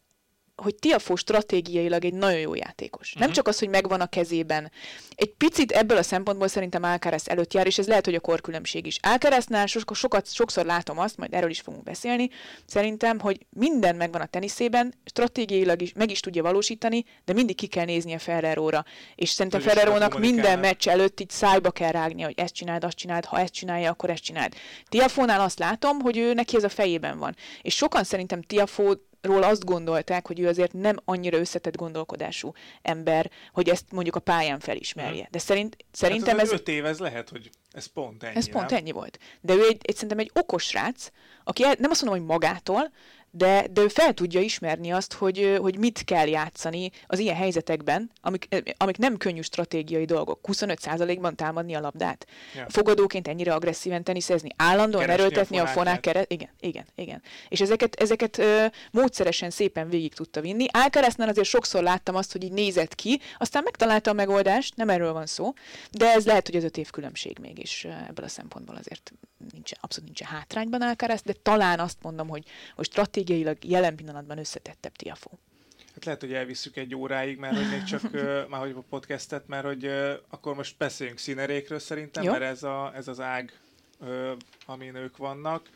[0.62, 3.06] hogy Tiafó stratégiailag egy nagyon jó játékos.
[3.06, 3.20] Uh-huh.
[3.20, 3.36] Nem mhm.
[3.36, 4.70] csak az, hogy megvan a kezében.
[5.14, 8.86] Egy picit ebből a szempontból szerintem Alcaraz előtt jár, és ez lehet, hogy a korkülönbség
[8.86, 8.98] is.
[9.02, 12.30] Alcaraznál so- sokat, sokszor látom azt, majd erről is fogunk beszélni,
[12.66, 17.66] szerintem, hogy minden megvan a teniszében, stratégiailag is meg is tudja valósítani, de mindig ki
[17.66, 18.84] kell nézni a Ferreróra.
[19.14, 23.24] És szerintem Ferrerónak minden meccs előtt így szájba kell rágni, hogy ezt csináld, azt csináld,
[23.24, 24.54] ha ezt csinálja, akkor ezt csináld.
[24.88, 27.36] Tiafónál azt látom, hogy ő neki ez a fejében van.
[27.62, 32.52] És sokan szerintem Tiafó ról azt gondolták, hogy ő azért nem annyira összetett gondolkodású
[32.82, 35.28] ember, hogy ezt mondjuk a pályán felismerje.
[35.30, 36.52] De szerint, szerintem hát ez...
[36.52, 38.78] Öt év ez lehet, hogy ez pont ennyi, Ez pont nem?
[38.78, 39.18] ennyi volt.
[39.40, 41.08] De ő egy, egy, szerintem egy okos srác,
[41.44, 42.92] aki el, nem azt mondom, hogy magától,
[43.34, 48.10] de, de ő fel tudja ismerni azt, hogy, hogy mit kell játszani az ilyen helyzetekben,
[48.20, 50.40] amik, amik nem könnyű stratégiai dolgok.
[50.52, 52.26] 25%-ban támadni a labdát.
[52.54, 52.66] Ja.
[52.68, 56.32] Fogadóként ennyire agresszíven teniszezni, állandóan Keresni erőltetni a, a fonák keret.
[56.32, 57.22] Igen, igen, igen.
[57.48, 60.66] És ezeket, ezeket ö, módszeresen szépen végig tudta vinni.
[60.70, 65.12] Álkeresznál azért sokszor láttam azt, hogy így nézett ki, aztán megtalálta a megoldást, nem erről
[65.12, 65.52] van szó,
[65.90, 69.12] de ez lehet, hogy az öt év különbség mégis ebből a szempontból azért
[69.50, 72.88] nincs, abszolút nincs hátrányban Alcaraz, de talán azt mondom, hogy, hogy
[73.22, 75.38] stratégiailag jelen pillanatban összetettebb Tiafó.
[75.94, 78.10] Hát lehet, hogy elvisszük egy óráig, mert hogy még csak
[78.50, 79.86] már hogy a podcastet, mert hogy
[80.28, 82.30] akkor most beszéljünk színerékről szerintem, Jó.
[82.30, 83.60] mert ez, a, ez az ág,
[84.66, 85.68] amin ők vannak,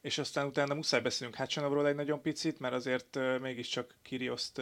[0.00, 4.60] és aztán utána muszáj beszélnünk Hácsanovról egy nagyon picit, mert azért mégiscsak Kirioszt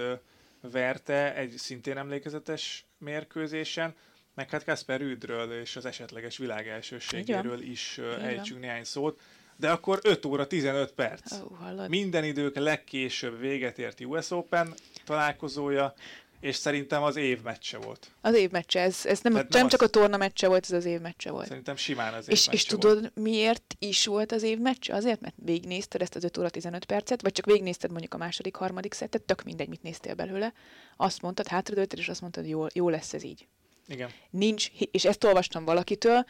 [0.61, 3.95] verte egy szintén emlékezetes mérkőzésen,
[4.34, 9.20] meg hát Kasper Rüdről és az esetleges világelsőségéről is ejtsünk néhány szót.
[9.61, 11.33] De akkor 5 óra 15 perc.
[11.33, 15.95] Oh, Minden idők legkésőbb véget ért US Open találkozója,
[16.41, 18.11] és szerintem az év meccse volt.
[18.21, 20.85] Az év meccse, ez, ez nem, nem, nem csak a torna meccse volt, ez az
[20.85, 21.47] év meccse volt.
[21.47, 23.15] Szerintem simán az év és, és tudod, volt.
[23.15, 24.95] miért is volt az év meccse?
[24.95, 28.55] Azért, mert végignézted ezt az 5 óra 15 percet, vagy csak végignézted mondjuk a második,
[28.55, 30.53] harmadik szettet, tök mindegy, mit néztél belőle.
[30.97, 33.47] Azt mondtad, hátradőlted, és azt mondtad, jó, jó lesz ez így.
[33.89, 34.11] Igen.
[34.31, 36.27] Nincs, és ezt olvastam valakitől,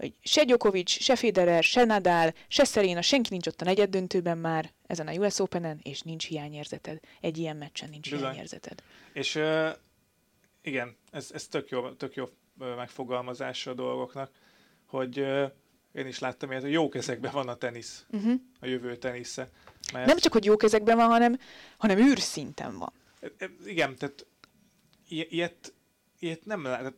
[0.00, 4.38] hogy se Djokovic, se Federer, se Nadal, se Serena, senki nincs ott a negyed döntőben
[4.38, 7.00] már ezen a US Open-en, és nincs hiányérzeted.
[7.20, 8.28] Egy ilyen meccsen nincs Bizony.
[8.28, 8.82] hiányérzeted.
[9.12, 9.68] És uh,
[10.62, 12.28] igen, ez, ez tök jó, tök jó
[12.58, 14.30] megfogalmazása a dolgoknak,
[14.86, 15.50] hogy uh,
[15.92, 18.40] én is láttam hogy jó kezekben van a tenisz, uh-huh.
[18.60, 19.48] a jövő tenisze.
[19.92, 20.06] Mert...
[20.06, 21.38] Nem csak, hogy jó kezekben van, hanem,
[21.78, 22.92] hanem űrszinten van.
[23.64, 24.26] Igen, tehát
[25.08, 25.72] ilyet,
[26.18, 26.94] ilyet nem lehet.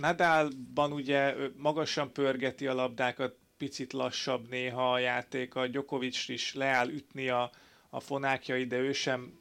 [0.00, 6.88] Nadalban ugye magasan pörgeti a labdákat, picit lassabb néha a játék, a Djokovic is leáll
[6.88, 7.50] ütni a,
[7.90, 9.38] a fonákjai, de ő sem...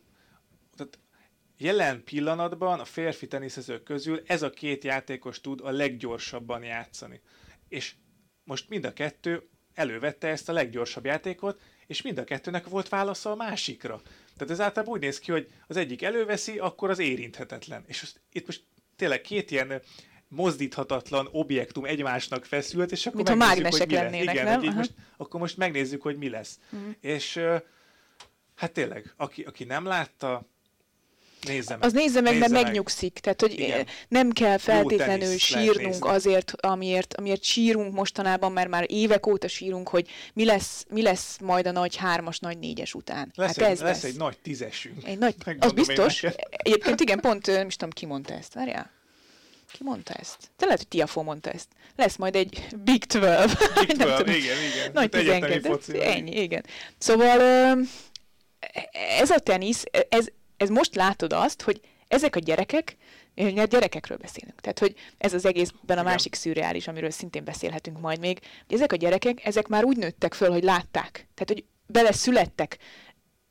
[0.76, 1.00] Tehát
[1.58, 7.22] jelen pillanatban a férfi teniszezők közül ez a két játékos tud a leggyorsabban játszani.
[7.68, 7.96] És
[8.44, 13.32] most mind a kettő elővette ezt a leggyorsabb játékot, és mind a kettőnek volt válasza
[13.32, 14.02] a másikra.
[14.38, 17.84] Tehát ez általában úgy néz ki, hogy az egyik előveszi, akkor az érinthetetlen.
[17.88, 18.64] És itt most
[18.96, 19.82] tényleg két ilyen
[20.30, 24.46] mozdíthatatlan objektum egymásnak feszült, és akkor Mint megnézzük, hogy mi lennének, lesz.
[24.46, 24.76] Igen, nem?
[24.76, 26.60] most, akkor most megnézzük, hogy mi lesz.
[26.72, 26.96] Uh-huh.
[27.02, 27.40] És
[28.56, 30.48] hát tényleg, aki, aki nem látta,
[31.48, 31.84] Nézze meg.
[31.84, 32.64] Az nézze meg, nézze mert meg.
[32.64, 33.14] megnyugszik.
[33.14, 33.86] Tehát, hogy Igen.
[34.08, 40.10] nem kell feltétlenül sírnunk azért, amiért, amiért sírunk mostanában, mert már évek óta sírunk, hogy
[40.34, 43.32] mi lesz, mi lesz majd a nagy hármas, nagy négyes után.
[43.36, 45.08] Lesz, hát egy, ez lesz, lesz egy nagy tízesünk.
[45.08, 46.24] Egy nagy, az biztos.
[46.50, 48.54] Egyébként igen, pont nem is tudom, ki mondta ezt.
[48.54, 48.92] Várjál.
[49.72, 50.38] Ki mondta ezt?
[50.58, 51.68] De lehet, hogy Tiafó mondta ezt.
[51.96, 53.54] Lesz majd egy Big 12.
[53.80, 54.92] Big 12, igen, igen.
[54.94, 56.02] Nagy 12.
[56.02, 56.66] Ennyi, igen.
[56.98, 57.40] Szóval
[59.20, 62.98] ez a tenisz, ez, ez most látod azt, hogy ezek a gyerekek,
[63.36, 64.62] a gyerekekről beszélünk.
[64.62, 68.96] Tehát, hogy ez az egészben a másik szürreális, amiről szintén beszélhetünk majd még, ezek a
[68.96, 71.12] gyerekek, ezek már úgy nőttek föl, hogy látták.
[71.12, 72.78] Tehát, hogy bele születtek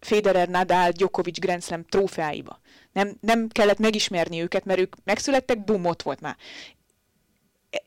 [0.00, 2.60] Federer, Nadal, Djokovic Grand Slam trófeáiba.
[2.92, 6.36] Nem, nem kellett megismerni őket, mert ők megszülettek, bum, ott volt már.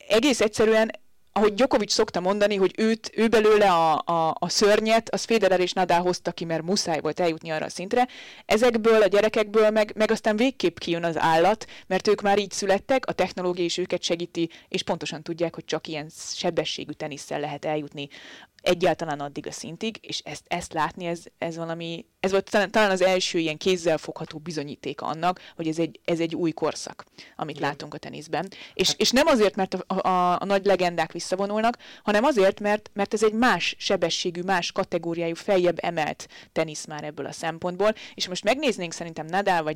[0.07, 0.91] Egész egyszerűen
[1.33, 5.73] ahogy Djokovic szokta mondani, hogy őt, ő belőle a, a, a szörnyet, az Federer és
[5.73, 8.07] Nadal hozta ki, mert muszáj volt eljutni arra a szintre.
[8.45, 13.05] Ezekből a gyerekekből meg, meg aztán végképp kijön az állat, mert ők már így születtek,
[13.05, 18.09] a technológia is őket segíti, és pontosan tudják, hogy csak ilyen sebességű tenisszel lehet eljutni
[18.61, 23.01] egyáltalán addig a szintig, és ezt, ezt látni, ez, ez valami, ez volt talán, az
[23.01, 27.05] első ilyen kézzel fogható bizonyíték annak, hogy ez egy, ez egy új korszak,
[27.35, 27.69] amit Igen.
[27.69, 28.47] látunk a teniszben.
[28.73, 32.89] És, hát- és nem azért, mert a, a, a nagy legendák visszavonulnak, hanem azért, mert,
[32.93, 37.93] mert ez egy más sebességű, más kategóriájú, feljebb emelt tenisz már ebből a szempontból.
[38.13, 39.75] És most megnéznénk szerintem Nadal, vagy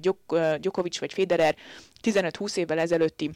[0.60, 1.56] Djokovic, vagy Federer
[2.04, 3.30] 15-20 évvel ezelőtti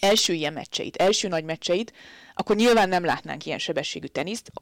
[0.00, 1.92] első ilyen meccseit, első nagy meccseit,
[2.34, 4.52] akkor nyilván nem látnánk ilyen sebességű teniszt,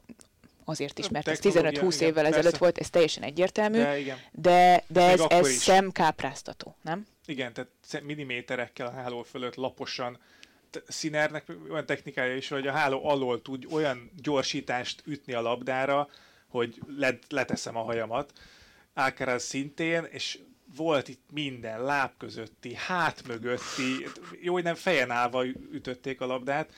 [0.65, 2.57] azért is, mert ez 15-20 évvel ezelőtt persze.
[2.57, 4.17] volt, ez teljesen egyértelmű, de, igen.
[4.31, 7.05] de, de ez, ez szemkápráztató, nem?
[7.25, 10.19] Igen, tehát milliméterekkel a háló fölött laposan
[10.87, 16.09] Színernek olyan technikája is, hogy a háló alól tud olyan gyorsítást ütni a labdára,
[16.47, 16.79] hogy
[17.29, 18.31] leteszem a hajamat.
[18.93, 20.39] Alcaraz szintén, és
[20.75, 24.07] volt itt minden, láb közötti, hát mögötti,
[24.41, 26.73] jó, hogy nem fejen állva ütötték a labdát,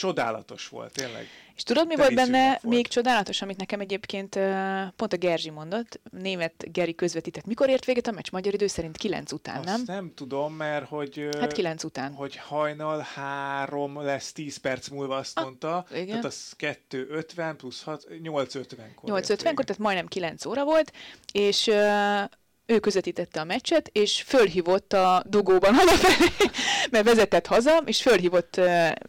[0.00, 1.26] csodálatos volt, tényleg.
[1.56, 2.62] És tudod, mi volt benne volt.
[2.62, 4.34] még csodálatos, amit nekem egyébként
[4.96, 7.46] pont a Gerzsi mondott, német Geri közvetített.
[7.46, 8.30] Mikor ért véget a meccs?
[8.30, 9.82] Magyar idő szerint 9 után, Azt nem?
[9.86, 11.28] nem tudom, mert hogy...
[11.40, 12.12] Hát 9 után.
[12.12, 15.86] Hogy hajnal 3 lesz 10 perc múlva, azt ah, mondta.
[15.90, 16.06] Igen.
[16.06, 19.20] Tehát az 2.50 plusz 6, 8.50-kor.
[19.20, 20.92] 8.50-kor, tehát majdnem 9 óra volt,
[21.32, 21.70] és
[22.70, 26.28] ő közvetítette a meccset, és fölhívott a dugóban hazafelé,
[26.90, 28.56] mert vezetett haza, és fölhívott,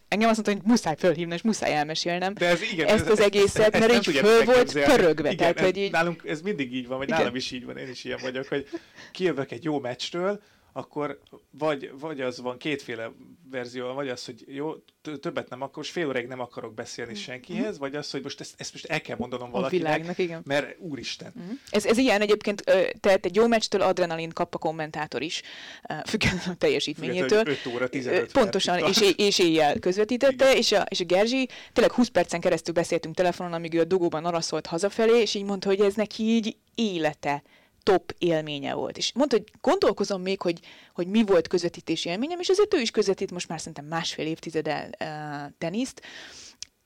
[0.07, 3.25] engem azt mondta, hogy muszáj fölhívni, és muszáj elmesélnem De ez, igen, ezt az ez,
[3.25, 5.31] egészet, ez, mert így föl volt pörögve.
[5.31, 5.91] Igen, tehát, ez, hogy így...
[5.91, 7.19] Nálunk ez mindig így van, vagy igen.
[7.19, 8.67] nálam is így van, én is ilyen vagyok, hogy
[9.11, 10.41] kijövök egy jó meccsről,
[10.73, 11.19] akkor
[11.49, 13.11] vagy, vagy az van kétféle
[13.49, 14.73] verzió, vagy az, hogy jó,
[15.19, 17.21] többet nem akkor, most fél óráig nem akarok beszélni mm-hmm.
[17.21, 20.41] senkihez, vagy az, hogy most ezt, ezt most el kell mondanom valakinek, a világnak, igen.
[20.45, 21.33] mert úristen.
[21.39, 21.51] Mm-hmm.
[21.69, 22.63] Ez, ez ilyen egyébként,
[22.99, 25.41] tehát egy jó meccstől adrenalin kap a kommentátor is,
[26.05, 27.47] függetlenül a teljesítményétől.
[27.47, 32.07] 5 óra 15 Pontosan, és, és éjjel közvetítette, és a, és a Gerzsi, tényleg 20
[32.07, 35.93] percen keresztül beszéltünk telefonon, amíg ő a dugóban araszolt hazafelé, és így mondta, hogy ez
[35.93, 37.43] neki így élete
[37.83, 38.97] top élménye volt.
[38.97, 40.59] És mondta, hogy gondolkozom még, hogy,
[40.93, 44.89] hogy mi volt közvetítési élményem, és azért ő is közvetít most már szerintem másfél évtizede
[44.99, 46.01] uh, teniszt,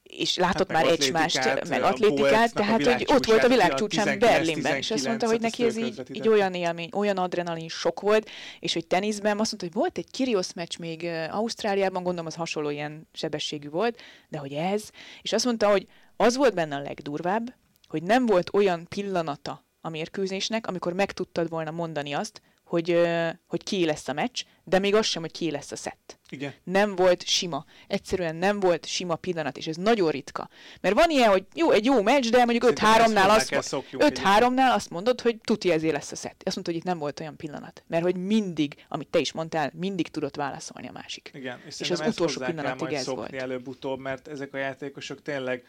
[0.04, 4.92] és látott hát már egymást, meg atlétikát, tehát hogy ott volt a világcsúcsán Berlinben, és
[4.92, 8.30] azt mondta, hogy neki ez így, így olyan élmény, olyan adrenalin sok volt,
[8.60, 12.70] és hogy teniszben azt mondta, hogy volt egy Kyrgios meccs még Ausztráliában, gondolom az hasonló
[12.70, 14.90] ilyen sebességű volt, de hogy ez,
[15.22, 17.54] és azt mondta, hogy az volt benne a legdurvább,
[17.88, 23.08] hogy nem volt olyan pillanata a mérkőzésnek, amikor meg tudtad volna mondani azt, hogy,
[23.48, 26.20] hogy ki lesz a meccs, de még az sem, hogy ki lesz a szett.
[26.30, 26.54] Igen.
[26.64, 27.66] Nem volt sima.
[27.88, 30.50] Egyszerűen nem volt sima pillanat, és ez nagyon ritka.
[30.82, 35.22] Mert van ilyen, hogy jó, egy jó meccs, de mondjuk 5-3-nál azt, 5-3-nál azt mondod,
[35.22, 36.42] hogy tuti ezért lesz a szett.
[36.46, 37.84] Azt mondta, hogy itt nem volt olyan pillanat.
[37.88, 41.32] Mert hogy mindig, amit te is mondtál, mindig tudott válaszolni a másik.
[41.34, 43.34] Igen, és, és az utolsó pillanatig ez volt.
[43.34, 45.66] előbb-utóbb, mert ezek a játékosok tényleg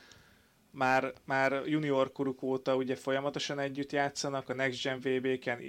[0.77, 5.61] már, már junior koruk óta ugye folyamatosan együtt játszanak, a Next Gen VB-ken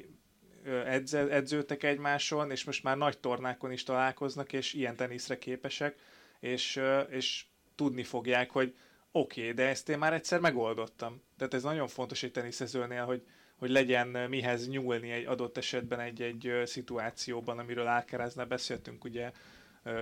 [0.86, 5.98] edze, edzőtek egymáson, és most már nagy tornákon is találkoznak, és ilyen teniszre képesek,
[6.40, 7.46] és, és
[7.76, 8.76] tudni fogják, hogy
[9.12, 11.22] oké, okay, de ezt én már egyszer megoldottam.
[11.38, 16.62] Tehát ez nagyon fontos egy teniszezőnél, hogy, hogy legyen mihez nyúlni egy adott esetben egy-egy
[16.66, 19.32] szituációban, amiről Alcarazna beszéltünk ugye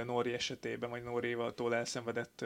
[0.06, 2.46] Nóri esetében, vagy Nórival elszenvedett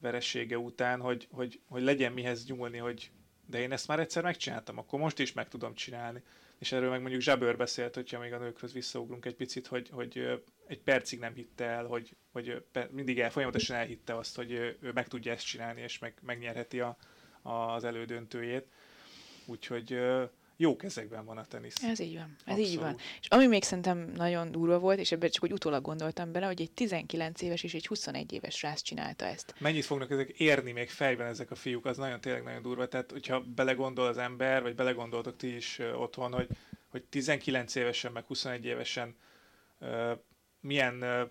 [0.00, 3.10] veressége után, hogy, hogy, hogy legyen mihez nyúlni, hogy
[3.46, 6.22] de én ezt már egyszer megcsináltam, akkor most is meg tudom csinálni
[6.60, 10.40] és erről meg mondjuk Zsabőr beszélt, hogyha még a nőkhöz visszaugrunk egy picit, hogy, hogy
[10.66, 15.08] egy percig nem hitte el, hogy, hogy mindig el, folyamatosan elhitte azt, hogy ő meg
[15.08, 16.96] tudja ezt csinálni, és meg, megnyerheti a,
[17.42, 18.66] az elődöntőjét.
[19.46, 20.00] Úgyhogy
[20.60, 21.82] jó kezekben van a tenisz.
[21.82, 22.70] Ez így van, ez Abszolút.
[22.70, 22.96] így van.
[23.20, 26.60] És ami még szerintem nagyon durva volt, és ebben csak úgy utólag gondoltam bele, hogy
[26.60, 29.54] egy 19 éves és egy 21 éves srác csinálta ezt.
[29.58, 32.88] Mennyit fognak ezek érni még fejben ezek a fiúk, az nagyon tényleg nagyon durva.
[32.88, 36.48] Tehát, hogyha belegondol az ember, vagy belegondoltok ti is otthon, hogy,
[36.88, 39.16] hogy 19 évesen, meg 21 évesen
[39.80, 40.10] uh,
[40.60, 41.30] milyen uh,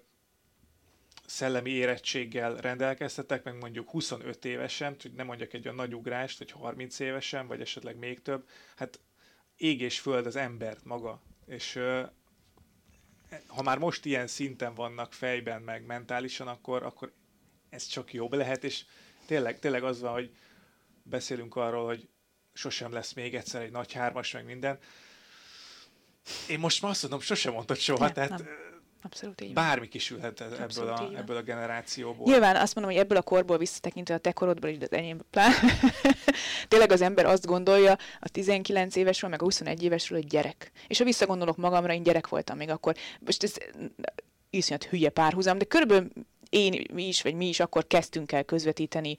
[1.25, 6.51] szellemi érettséggel rendelkeztetek, meg mondjuk 25 évesen, hogy nem mondjak egy olyan nagy ugrást, hogy
[6.51, 8.99] 30 évesen, vagy esetleg még több, hát
[9.59, 11.21] ég és föld az embert maga.
[11.45, 11.79] És
[13.47, 17.13] ha már most ilyen szinten vannak fejben, meg mentálisan, akkor, akkor
[17.69, 18.85] ez csak jobb lehet, és
[19.25, 20.35] tényleg, tényleg az van, hogy
[21.03, 22.09] beszélünk arról, hogy
[22.53, 24.79] sosem lesz még egyszer egy nagy hármas, meg minden.
[26.49, 28.47] Én most már azt mondom, sosem mondtad soha, nem, tehát nem.
[29.01, 32.31] Abszolút így Bármi kisülhet ebből, Abszolút a, ebből a generációból.
[32.31, 35.51] Nyilván azt mondom, hogy ebből a korból visszatekintve a te korodból de enyém plán.
[36.67, 40.71] Tényleg az ember azt gondolja a 19 évesről, meg a 21 évesről, hogy gyerek.
[40.87, 42.95] És ha visszagondolok magamra, én gyerek voltam még akkor.
[43.19, 43.53] Most ez
[44.49, 46.09] iszonyat hülye párhuzam, de körülbelül
[46.49, 49.15] én mi is, vagy mi is akkor kezdtünk el közvetíteni,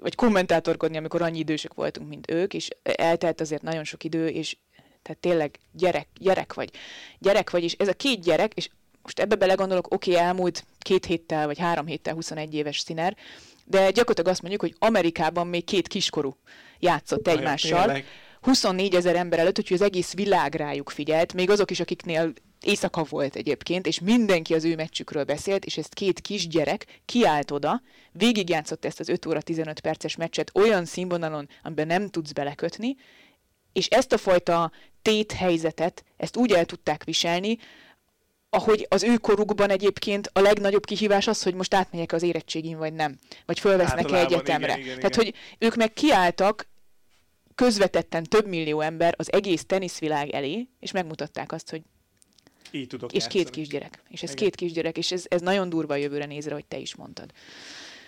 [0.00, 4.56] vagy kommentátorkodni, amikor annyi idősek voltunk, mint ők, és eltelt azért nagyon sok idő, és
[5.04, 6.70] tehát tényleg gyerek, gyerek vagy.
[7.18, 8.68] Gyerek vagy, és ez a két gyerek, és
[9.02, 13.16] most ebbe belegondolok, oké, okay, elmúlt két héttel, vagy három héttel 21 éves színer,
[13.64, 16.36] de gyakorlatilag azt mondjuk, hogy Amerikában még két kiskorú
[16.78, 18.02] játszott egymással.
[18.40, 23.04] 24 ezer ember előtt, úgyhogy az egész világ rájuk figyelt, még azok is, akiknél éjszaka
[23.08, 27.82] volt egyébként, és mindenki az ő meccsükről beszélt, és ezt két kisgyerek kiállt oda,
[28.12, 32.96] végigjátszott ezt az 5 óra 15 perces meccset olyan színvonalon, amiben nem tudsz belekötni,
[33.72, 34.72] és ezt a fajta
[35.04, 37.58] tét helyzetet, ezt úgy el tudták viselni,
[38.50, 42.92] ahogy az ő korukban egyébként a legnagyobb kihívás az, hogy most átmegyek az érettségin, vagy
[42.92, 43.18] nem.
[43.46, 44.66] Vagy fölvesznek-e egyetemre.
[44.66, 45.24] Igen, igen, Tehát, igen.
[45.24, 46.68] hogy ők meg kiálltak
[47.54, 51.82] közvetetten több millió ember az egész teniszvilág elé, és megmutatták azt, hogy
[52.70, 53.44] így tudok És játszani.
[53.44, 54.02] két kisgyerek.
[54.08, 54.42] És ez Igen.
[54.42, 57.30] két kisgyerek, és ez, ez nagyon durva a jövőre nézre, hogy te is mondtad.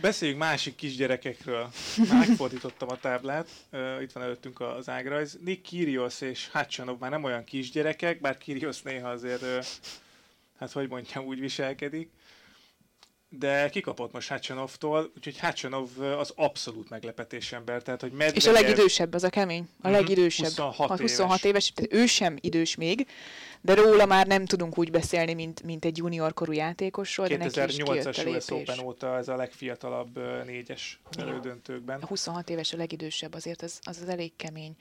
[0.00, 1.70] Beszéljünk másik kisgyerekekről.
[2.10, 5.38] Megfordítottam a táblát, uh, itt van előttünk az ágrajz.
[5.44, 9.64] Nick Kyrgios és Hacsanov már nem olyan kisgyerekek, bár Kyrgios néha azért, uh,
[10.58, 12.10] hát hogy mondjam, úgy viselkedik.
[13.28, 17.82] De kikapott most Hacsanovtól, úgyhogy Hacsanov az abszolút meglepetés ember.
[17.82, 18.36] Tehát, hogy Medvedev...
[18.36, 19.68] És a legidősebb, az a kemény.
[19.80, 19.96] A mhm.
[19.96, 20.46] legidősebb.
[20.46, 21.72] 26, 26 éves.
[21.76, 22.00] éves.
[22.02, 23.06] Ő sem idős még,
[23.66, 27.26] de róla már nem tudunk úgy beszélni, mint, mint egy junior korú játékosról.
[27.30, 32.04] 2008-as US Open óta ez a legfiatalabb négyes elődöntőkben.
[32.04, 34.76] 26 éves a legidősebb, azért az, az, az elég kemény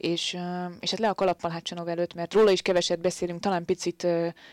[0.00, 0.36] és,
[0.80, 4.06] és hát le a kalappal Hácsanov előtt, mert róla is keveset beszélünk, talán picit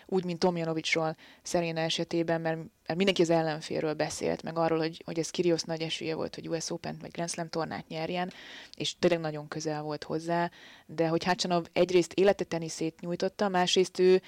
[0.05, 5.19] úgy, mint Tomjanovicsról Szeréna esetében, mert, mert mindenki az ellenfélről beszélt, meg arról, hogy, hogy
[5.19, 8.31] ez Kyrgios nagy esélye volt, hogy US Open vagy Grand Slam tornát nyerjen,
[8.75, 10.51] és tényleg nagyon közel volt hozzá,
[10.85, 14.21] de hogy Hácsanov egyrészt élete teniszét nyújtotta, másrészt ő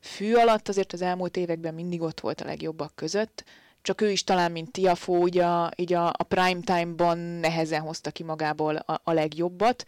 [0.00, 3.44] fű alatt azért az elmúlt években mindig ott volt a legjobbak között,
[3.82, 8.10] csak ő is talán, mint Tiafó, így a, így a, a prime time-ban nehezen hozta
[8.10, 9.84] ki magából a, a legjobbat,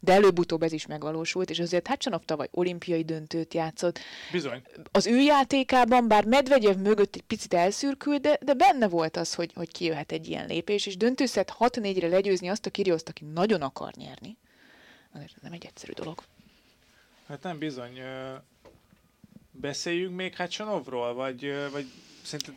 [0.00, 3.98] de előbb-utóbb ez is megvalósult, és azért Hacsanov tavaly olimpiai döntőt játszott.
[4.32, 4.62] Bizony.
[4.90, 9.52] Az ő játékában, bár Medvegyev mögött egy picit elszürkült, de, de benne volt az, hogy,
[9.54, 13.92] hogy kijöhet egy ilyen lépés, és döntőszet 6-4-re legyőzni azt a Kirioszt, aki nagyon akar
[13.96, 14.36] nyerni.
[15.12, 16.22] Azért nem egy egyszerű dolog.
[17.28, 17.98] Hát nem bizony.
[19.50, 21.86] Beszéljünk még Hacsanovról, vagy, vagy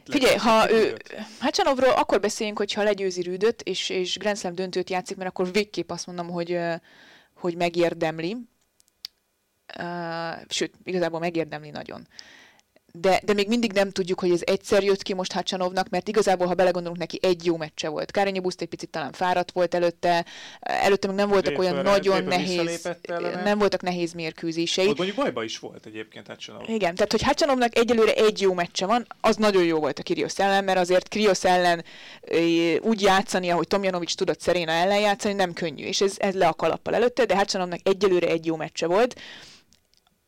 [0.06, 0.98] Figyelj, ha ő,
[1.40, 5.90] Hacsanovról akkor beszéljünk, hogyha legyőzi Rüdöt, és, és Grand Slam döntőt játszik, mert akkor végképp
[5.90, 6.58] azt mondom, hogy,
[7.44, 8.38] hogy megérdemli.
[9.80, 12.08] Uh, sőt, igazából megérdemli nagyon
[13.00, 16.48] de, de még mindig nem tudjuk, hogy ez egyszer jött ki most Hacsanovnak, mert igazából,
[16.48, 18.12] ha belegondolunk, neki egy jó meccse volt.
[18.12, 20.26] Kárényi Buszt egy picit talán fáradt volt előtte,
[20.60, 22.90] előtte meg nem voltak olyan nagyon nehéz,
[23.44, 24.88] nem voltak nehéz mérkőzései.
[24.88, 26.70] Ott mondjuk bajba is volt egyébként Hacsanov.
[26.70, 30.40] Igen, tehát hogy Hacsanovnak egyelőre egy jó meccse van, az nagyon jó volt a Kirios
[30.40, 31.84] ellen, mert azért Kirios ellen
[32.82, 36.54] úgy játszani, ahogy Tomjanovics tudott Szeréna ellen játszani, nem könnyű, és ez, ez le a
[36.54, 39.16] kalappal előtte, de Hacsanovnak egyelőre egy jó meccse volt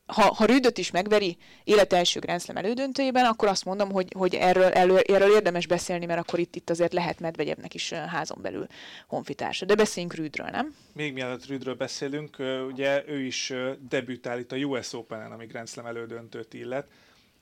[0.06, 4.36] ha, ha Rüdöt is megveri élet első Grand Slam elődöntőjében, akkor azt mondom, hogy, hogy
[4.36, 8.68] erről, erről, erről érdemes beszélni, mert akkor itt, itt azért lehet Medvegyevnek is házon belül
[9.08, 9.66] honfitársa.
[9.66, 10.76] De beszéljünk Rüdről, nem?
[10.94, 12.38] Még mielőtt Rüdről beszélünk,
[12.68, 13.54] ugye ő is
[13.90, 16.88] debütál itt a US Open-en, ami Grand Slam elődöntőt illet,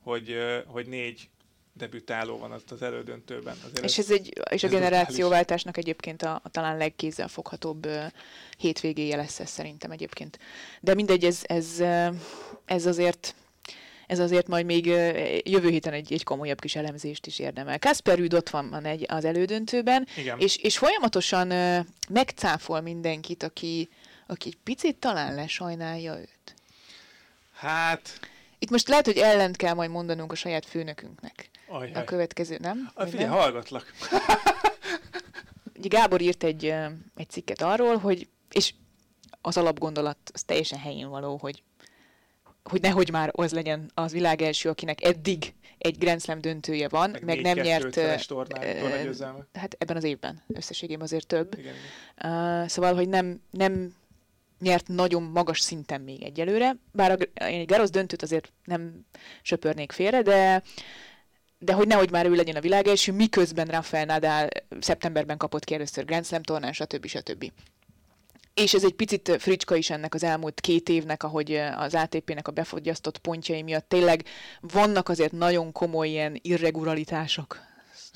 [0.03, 1.29] hogy, hogy négy
[1.77, 3.57] debütáló van az elődöntőben.
[3.65, 7.89] Azért és ez, egy, és a generációváltásnak egyébként a, a talán legkézzelfoghatóbb
[8.59, 10.39] hétvégéje lesz ez szerintem egyébként.
[10.81, 11.83] De mindegy, ez, ez,
[12.65, 13.35] ez azért
[14.07, 14.87] ez azért majd még
[15.45, 17.79] jövő héten egy, egy komolyabb kis elemzést is érdemel.
[17.79, 20.07] Kasper Rüd ott van egy, az elődöntőben,
[20.37, 21.47] és, és folyamatosan
[22.09, 23.89] megcáfol mindenkit, aki,
[24.27, 26.55] aki egy picit talán lesajnálja őt.
[27.53, 28.21] Hát...
[28.59, 31.51] Itt most lehet, hogy ellent kell majd mondanunk a saját főnökünknek.
[31.69, 31.93] Ajaj.
[31.93, 32.91] A következő, nem?
[32.95, 33.93] A, figyelj, hallgatlak.
[35.79, 36.65] Ugye Gábor írt egy,
[37.17, 38.75] egy cikket arról, hogy, és
[39.41, 41.63] az alapgondolat az teljesen helyén való, hogy
[42.69, 47.11] hogy nehogy már az legyen az világ első, akinek eddig egy Grand Slam döntője van,
[47.11, 48.27] meg, meg nem nyert...
[48.27, 51.59] Tornán, uh, hát ebben az évben összességében azért több.
[51.59, 51.75] Igen,
[52.19, 52.63] igen.
[52.63, 53.95] Uh, szóval, hogy nem, nem
[54.61, 59.07] nyert nagyon magas szinten még egyelőre, bár a, én egy Garosz döntőt azért nem
[59.43, 60.63] söpörnék félre, de
[61.59, 64.49] de hogy nehogy már ő legyen a világ első, miközben Rafael Nadal
[64.81, 67.07] szeptemberben kapott ki először Grand Slam tornán, stb.
[67.07, 67.53] stb.
[68.55, 72.53] És ez egy picit fricska is ennek az elmúlt két évnek, ahogy az ATP-nek a
[72.53, 74.25] befogyasztott pontjai miatt tényleg
[74.61, 77.59] vannak azért nagyon komoly ilyen irregularitások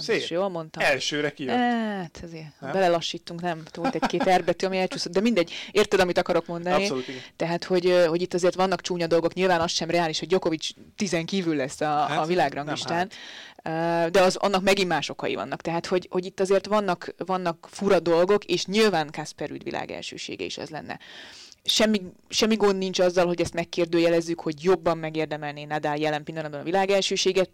[0.01, 0.17] Szép.
[0.17, 0.83] Is jól mondtam.
[0.83, 1.57] Elsőre kijött.
[1.57, 2.73] Hát, azért nem?
[2.73, 3.63] belelassítunk, nem?
[3.75, 5.53] Volt egy-két erbetű, ami elcsúszott, de mindegy.
[5.71, 6.83] Érted, amit akarok mondani?
[6.83, 7.21] Abszolút, igen.
[7.37, 9.35] Tehát, hogy, hogy itt azért vannak csúnya dolgok.
[9.35, 13.11] Nyilván az sem reális, hogy Djokovic tizen kívül lesz a, hát, a világranglistán.
[13.63, 14.11] Hát.
[14.11, 15.61] De az, annak megint más okai vannak.
[15.61, 20.59] Tehát, hogy, hogy itt azért vannak, vannak fura dolgok, és nyilván Kasper világ elsősége is
[20.59, 20.99] az lenne
[21.65, 26.65] semmi, semmi gond nincs azzal, hogy ezt megkérdőjelezzük, hogy jobban megérdemelné Nadal jelen pillanatban a
[26.65, 27.51] világ elsőséget,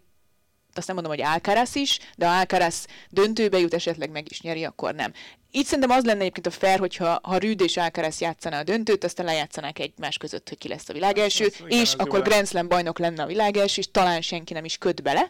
[0.77, 4.63] azt nem mondom, hogy Alcaraz is, de ha Alcaraz döntőbe jut, esetleg meg is nyeri,
[4.63, 5.13] akkor nem.
[5.51, 9.03] Így szerintem az lenne egyébként a fair, hogyha ha Rüd és Alcaraz játszaná a döntőt,
[9.03, 12.47] aztán lejátszanák egymás között, hogy ki lesz a világelső, ez, ez, és igen, akkor Grand
[12.47, 15.29] Slam bajnok lenne a világelső, és talán senki nem is köt bele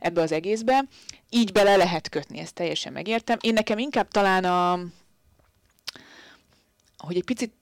[0.00, 0.84] ebbe az egészbe.
[1.30, 3.38] Így bele lehet kötni, ezt teljesen megértem.
[3.40, 4.78] Én nekem inkább talán a
[6.96, 7.52] hogy egy picit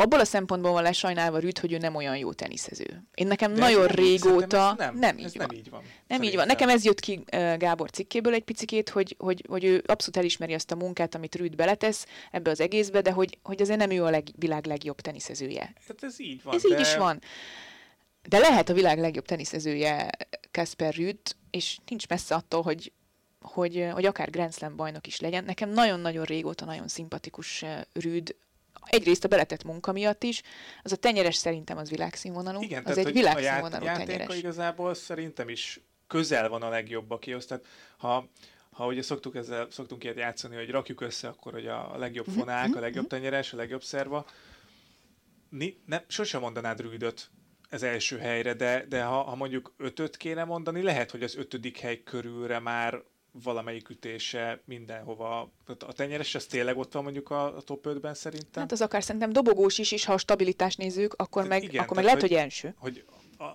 [0.00, 3.02] abból a szempontból van lesajnálva Rüd, hogy ő nem olyan jó teniszező.
[3.14, 4.74] Én nekem De nagyon régóta...
[4.78, 5.46] Nem, nem, így ez van.
[5.46, 5.82] nem így van.
[6.06, 6.46] Nem így van.
[6.46, 7.24] Nekem ez jött ki
[7.56, 11.56] Gábor cikkéből egy picikét, hogy, hogy, hogy ő abszolút elismeri azt a munkát, amit Rüd
[11.56, 15.72] beletesz ebbe az egészbe, de hogy, hogy azért nem ő a leg, világ legjobb teniszezője.
[15.86, 16.54] Tehát ez így van.
[16.54, 16.68] Ez de...
[16.68, 17.20] így is van.
[18.28, 20.10] De lehet a világ legjobb teniszezője
[20.50, 21.18] Kasper Rüd,
[21.50, 22.92] és nincs messze attól, hogy
[23.40, 25.44] hogy, hogy akár Grand Slam bajnok is legyen.
[25.44, 28.36] Nekem nagyon-nagyon régóta nagyon szimpatikus Rüd,
[28.90, 30.42] egyrészt a beletett munka miatt is,
[30.82, 32.62] az a tenyeres szerintem az világszínvonalú.
[32.62, 34.36] Igen, az tehát, egy világszínvonalú a tenyeres.
[34.36, 37.46] igazából szerintem is közel van a legjobbakihoz.
[37.46, 37.64] Tehát
[37.96, 38.28] ha,
[38.70, 42.38] ha ugye szoktuk ezzel, szoktunk ilyet játszani, hogy rakjuk össze akkor, hogy a legjobb mhm,
[42.38, 43.14] fonák, a mhm, legjobb mhm.
[43.14, 44.26] tenyeres, a legjobb szerva,
[45.48, 47.30] ni, nem, sosem mondanád Rüdöt
[47.70, 51.78] az első helyre, de, de ha, ha mondjuk ötöt kéne mondani, lehet, hogy az ötödik
[51.78, 53.02] hely körülre már
[53.42, 55.52] valamelyik ütése mindenhova.
[55.78, 58.62] A tenyeres az tényleg ott van mondjuk a, a top 5-ben szerintem?
[58.62, 61.96] Hát az akár szerintem dobogós is, és ha a stabilitást nézzük, akkor meg, igen, akkor
[61.96, 62.74] meg lehet, hogy, hogy első.
[62.78, 63.04] Hogy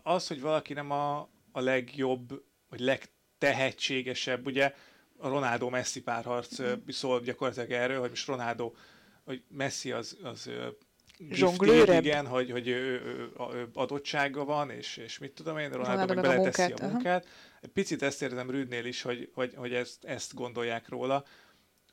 [0.03, 1.19] az, hogy valaki nem a,
[1.51, 4.73] a legjobb, vagy legtehetségesebb, ugye
[5.17, 6.73] a Ronaldo-Messi párharc mm.
[6.87, 8.71] szól gyakorlatilag erről, hogy most Ronaldo,
[9.25, 10.49] hogy Messi az, az
[11.29, 12.05] zsonglőrebb.
[12.05, 16.61] Igen, hogy, hogy ő, ő, adottsága van, és, és mit tudom én, Ronaldo meg beleteszi
[16.61, 16.89] a munkát.
[16.89, 17.27] A munkát.
[17.61, 21.23] Egy picit ezt érzem Rüdnél is, hogy, hogy, hogy ezt, ezt gondolják róla,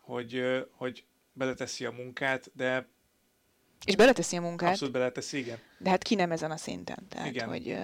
[0.01, 2.89] hogy, hogy beleteszi a munkát, de
[3.85, 4.71] és beleteszi a munkát.
[4.71, 5.59] Abszolút beleteszi, igen.
[5.79, 7.07] De hát ki nem ezen a szinten.
[7.09, 7.49] Tehát, igen.
[7.49, 7.77] Hogy,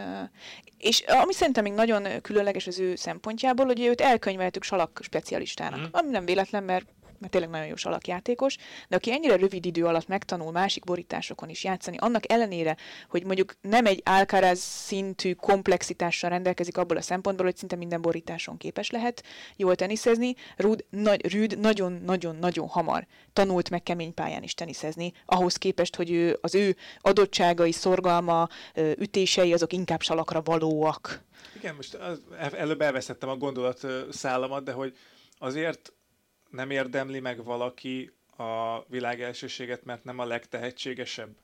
[0.79, 5.81] és ami szerintem még nagyon különleges az ő szempontjából, hogy őt elkönyveltük salak specialistának.
[5.81, 5.85] Mm.
[5.91, 6.87] Ami nem véletlen, mert
[7.19, 8.57] mert tényleg nagyon jó salakjátékos,
[8.89, 12.77] de aki ennyire rövid idő alatt megtanul másik borításokon is játszani, annak ellenére,
[13.09, 18.57] hogy mondjuk nem egy Alcaraz szintű komplexitással rendelkezik abból a szempontból, hogy szinte minden borításon
[18.57, 19.23] képes lehet
[19.57, 25.97] jól teniszezni, Rud, nagy, Rüd nagyon-nagyon-nagyon hamar tanult meg kemény pályán is teniszezni, ahhoz képest,
[25.97, 31.25] hogy ő, az ő adottságai, szorgalma, ütései azok inkább salakra valóak.
[31.57, 31.99] Igen, most
[32.53, 34.97] előbb elveszettem a gondolat szállamat, de hogy
[35.39, 35.93] azért
[36.51, 41.37] nem érdemli meg valaki a világ elsőséget, mert nem a legtehetségesebb?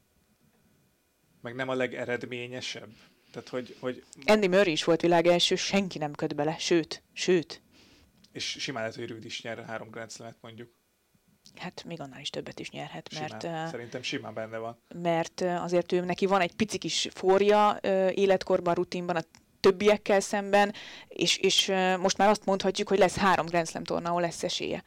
[1.40, 2.90] Meg nem a legeredményesebb?
[3.32, 4.04] Tehát, hogy, hogy...
[4.24, 7.62] Andy Murray is volt világ első, senki nem köt bele, sőt, sőt.
[8.32, 10.70] És simán lehet, hogy Rüd is nyer három Grand mondjuk.
[11.54, 13.28] Hát még annál is többet is nyerhet, simán.
[13.30, 13.44] mert...
[13.44, 14.78] Uh, Szerintem simán benne van.
[14.94, 17.78] Mert azért ő neki van egy pici kis forja
[18.14, 19.22] életkorban, rutinban, a
[19.62, 20.74] többiekkel szemben,
[21.08, 24.84] és, és most már azt mondhatjuk, hogy lesz három Grand Slam torna, ahol lesz esélye.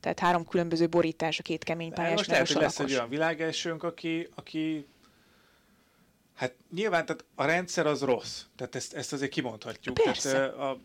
[0.00, 3.82] Tehát három különböző borítás a két kemény pályás Most lehet, hogy lesz egy olyan világelsőnk,
[3.82, 4.86] aki, aki
[6.38, 9.94] Hát nyilván tehát a rendszer az rossz, tehát ezt, ezt azért kimondhatjuk.
[9.94, 10.32] Persze.
[10.32, 10.80] Tehát, a,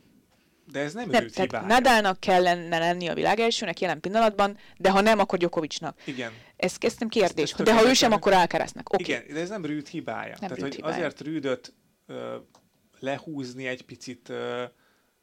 [0.71, 5.01] de ez nem, nem őt tehát Nadalnak kellene lenni a világelsőnek jelen pillanatban, de ha
[5.01, 6.01] nem, akkor Gyokovicsnak.
[6.05, 6.31] Igen.
[6.55, 7.51] Ez kezdtem kérdés.
[7.51, 8.93] Ez, ez de ha ő sem, akkor Alcaraznak.
[8.93, 9.05] Okay.
[9.05, 10.37] Igen, de ez nem Rűd hibája.
[10.39, 10.95] Nem tehát, hogy hibája.
[10.95, 11.73] azért Rűdöt
[13.03, 14.31] lehúzni egy picit,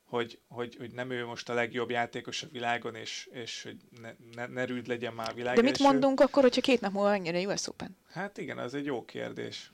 [0.05, 4.13] hogy, hogy, hogy nem ő most a legjobb játékos a világon, és, és hogy ne,
[4.35, 7.09] ne, ne rűd legyen már a világ De mit mondunk akkor, hogyha két nap múlva
[7.09, 7.97] megnyeri a US Open?
[8.13, 9.73] Hát igen, az egy jó kérdés.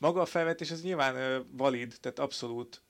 [0.00, 2.82] Maga a felvetés az nyilván valid, tehát abszolút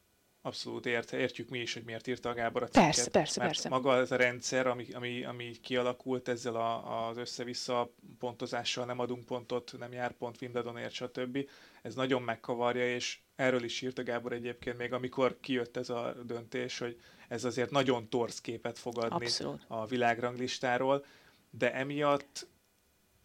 [0.47, 2.85] abszolút ért, értjük mi is, hogy miért írta a Gábor a cikket.
[2.85, 3.69] Persze, persze, mert persze.
[3.69, 9.25] maga ez a rendszer, ami, ami, ami kialakult ezzel a, az össze-vissza pontozással, nem adunk
[9.25, 11.49] pontot, nem jár pont Wimbledonért, stb.
[11.83, 16.79] Ez nagyon megkavarja, és erről is írta Gábor egyébként még, amikor kijött ez a döntés,
[16.79, 19.65] hogy ez azért nagyon torz képet fog adni Abszolút.
[19.69, 21.05] a világranglistáról,
[21.51, 22.47] de emiatt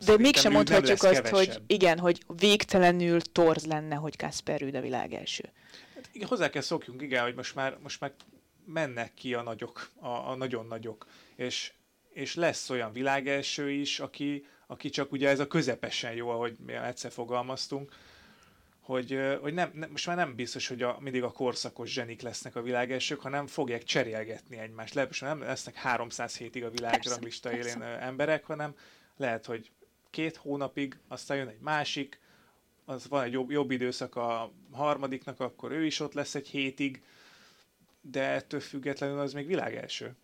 [0.05, 1.35] de mégsem mondhatjuk azt, kevesebb.
[1.35, 5.51] hogy igen, hogy végtelenül torz lenne, hogy Kasper Rüd a világ első.
[6.11, 8.13] Igen, hozzá kell szokjunk, igen, hogy most már, most már
[8.65, 11.73] mennek ki a nagyok, a, a nagyon nagyok, és,
[12.09, 16.73] és lesz olyan világelső is, aki, aki csak ugye ez a közepesen jó, ahogy mi
[16.73, 17.91] egyszer fogalmaztunk,
[18.79, 22.55] hogy, hogy nem, nem, most már nem biztos, hogy a, mindig a korszakos zsenik lesznek
[22.55, 24.93] a világelsők, hanem fogják cserélgetni egymást.
[24.93, 28.75] Lehet, most nem lesznek 300 hétig a világranglista élén emberek, hanem
[29.17, 29.71] lehet, hogy
[30.09, 32.19] két hónapig, aztán jön egy másik,
[32.85, 37.03] az van egy jobb, jobb időszak a harmadiknak, akkor ő is ott lesz egy hétig,
[38.01, 40.15] de ettől függetlenül az még világelső.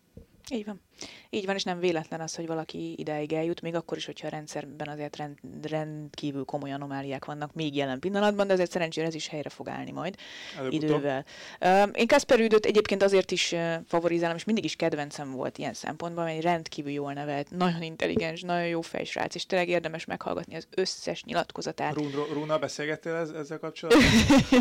[0.52, 0.82] Így van.
[1.30, 4.30] Így van, és nem véletlen az, hogy valaki ideig eljut, még akkor is, hogyha a
[4.30, 5.38] rendszerben azért rend,
[5.70, 9.92] rendkívül komoly anomáliák vannak még jelen pillanatban, de azért szerencsére ez is helyre fog állni
[9.92, 10.16] majd
[10.58, 10.90] Előbb-utóbb.
[10.90, 11.26] idővel.
[11.62, 13.56] Uh, én Kasper Üdöt egyébként azért is
[13.88, 18.42] favorizálom, és mindig is kedvencem volt ilyen szempontban, mert egy rendkívül jól nevelt, nagyon intelligens,
[18.42, 21.96] nagyon jó fejsrác, és tényleg érdemes meghallgatni az összes nyilatkozatát.
[22.34, 24.04] Rúna, beszélgettél ez, ezzel kapcsolatban?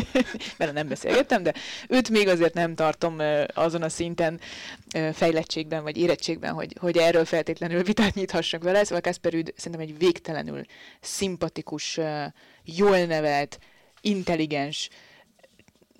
[0.57, 1.53] Mert nem beszélgettem, de
[1.89, 3.15] őt még azért nem tartom
[3.53, 4.39] azon a szinten
[5.13, 8.83] fejlettségben vagy érettségben, hogy, hogy erről feltétlenül vitát nyithassak vele.
[8.83, 10.61] Szóval Kasper Üd szerintem egy végtelenül
[11.01, 11.99] szimpatikus,
[12.63, 13.59] jól nevelt,
[14.01, 14.89] intelligens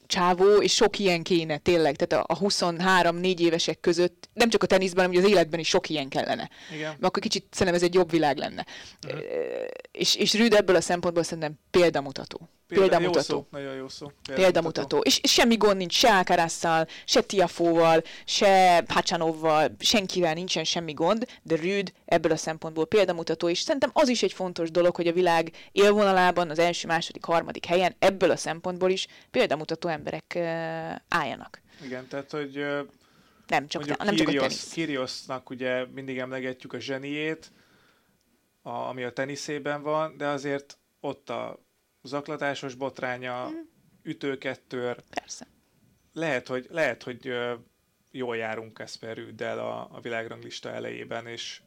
[0.07, 1.95] csávó, és sok ilyen kéne tényleg.
[1.95, 6.09] Tehát a 23-4 évesek között, nem csak a teniszben, hanem az életben is sok ilyen
[6.09, 6.49] kellene.
[6.73, 6.89] Igen.
[6.89, 8.65] Mert akkor kicsit szerintem ez egy jobb világ lenne.
[9.05, 9.21] Uh-huh.
[9.91, 12.49] És, és Rüd ebből a szempontból szerintem példamutató.
[12.68, 13.36] Példamutató.
[13.36, 14.05] Jó szó, nagyon jó szó.
[14.07, 14.41] Példamutató.
[14.41, 14.99] Példamutató.
[14.99, 21.28] És, és semmi gond nincs se Alcarazzal, se Tiafóval, se Hachanovval, senkivel nincsen semmi gond,
[21.43, 25.13] de Rüd ebből a szempontból példamutató, és szerintem az is egy fontos dolog, hogy a
[25.13, 30.41] világ élvonalában, az első, második, harmadik helyen ebből a szempontból is példamutató emberek uh,
[31.07, 31.61] álljanak.
[31.84, 32.65] Igen, tehát, hogy
[33.47, 34.74] nem csak, te, nem Kyrgios, csak a tenisz.
[34.74, 37.51] Kyrgiosnak ugye mindig emlegetjük a zseniét,
[38.61, 41.65] a, ami a teniszében van, de azért ott a
[42.07, 43.53] zaklatásos botránya, mm.
[44.03, 45.03] ütőkettőr.
[45.09, 45.47] Persze.
[46.13, 47.33] Lehet, hogy, lehet, hogy
[48.11, 51.61] jól járunk Kasper Rüddel a, a világranglista elejében, és,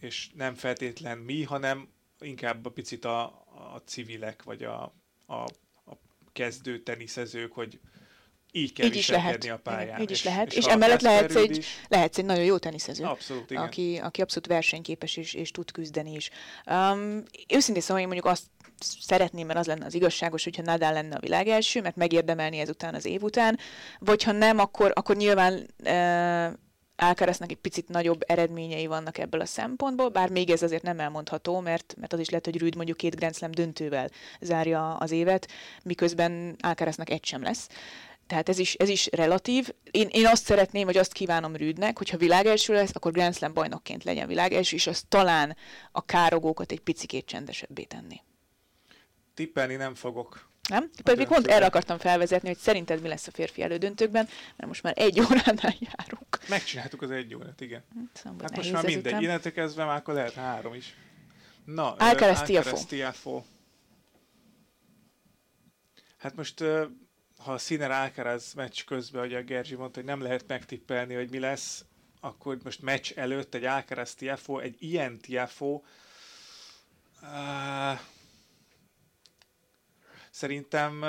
[0.00, 1.88] és nem feltétlen mi, hanem
[2.20, 3.24] inkább a picit a,
[3.74, 4.94] a civilek, vagy a,
[5.26, 5.34] a,
[5.84, 5.98] a
[6.32, 7.80] kezdő teniszezők, hogy
[8.56, 9.44] így kell így is lehet.
[9.44, 9.86] a pályán.
[9.86, 10.52] Igen, így is és, lehet.
[10.52, 11.66] És, és emellett lehetsz egy, is.
[11.88, 13.04] lehetsz egy nagyon jó teniszező.
[13.04, 13.62] Abszolút, igen.
[13.62, 16.30] Aki, aki abszolút versenyképes és, és tud küzdeni is.
[16.66, 18.44] Um, őszintén szóval én mondjuk azt
[18.78, 22.94] szeretném, mert az lenne az igazságos, hogyha Nadal lenne a világ első, mert megérdemelni ezután
[22.94, 23.58] az év után,
[23.98, 26.58] vagy ha nem, akkor, akkor nyilván uh,
[26.96, 31.60] Alcaraznak egy picit nagyobb eredményei vannak ebből a szempontból, bár még ez azért nem elmondható,
[31.60, 34.10] mert, mert az is lehet, hogy Rüd mondjuk két Grand Slam döntővel
[34.40, 35.48] zárja az évet,
[35.84, 37.68] miközben Alcaraznak egy sem lesz.
[38.26, 39.68] Tehát ez is, ez is relatív.
[39.90, 44.04] Én, én azt szeretném, vagy azt kívánom Rüdnek, hogyha világelső lesz, akkor Grand Slam bajnokként
[44.04, 45.56] legyen világelső, és az talán
[45.92, 48.20] a károgókat egy picikét csendesebbé tenni.
[49.36, 50.48] Tippelni nem fogok.
[50.68, 50.90] Nem?
[51.02, 54.94] Pedig pont erre akartam felvezetni, hogy szerinted mi lesz a férfi elődöntőkben, mert most már
[54.96, 56.48] egy óránál járunk.
[56.48, 57.84] Megcsináltuk az egy órát, igen.
[58.12, 60.94] Szóval hát most már mindegy, innentől kezdve már akkor lehet három is.
[61.64, 62.42] Na, Alcaraz
[62.86, 63.42] Tiafo.
[66.16, 66.60] Hát most
[67.38, 71.30] ha a Színer Alcaraz meccs közben, hogy a Gerzsi mondta, hogy nem lehet megtippelni, hogy
[71.30, 71.84] mi lesz,
[72.20, 75.82] akkor most meccs előtt egy Alcaraz Tiafo, egy ilyen Tiafo,
[77.22, 77.98] uh,
[80.36, 81.04] szerintem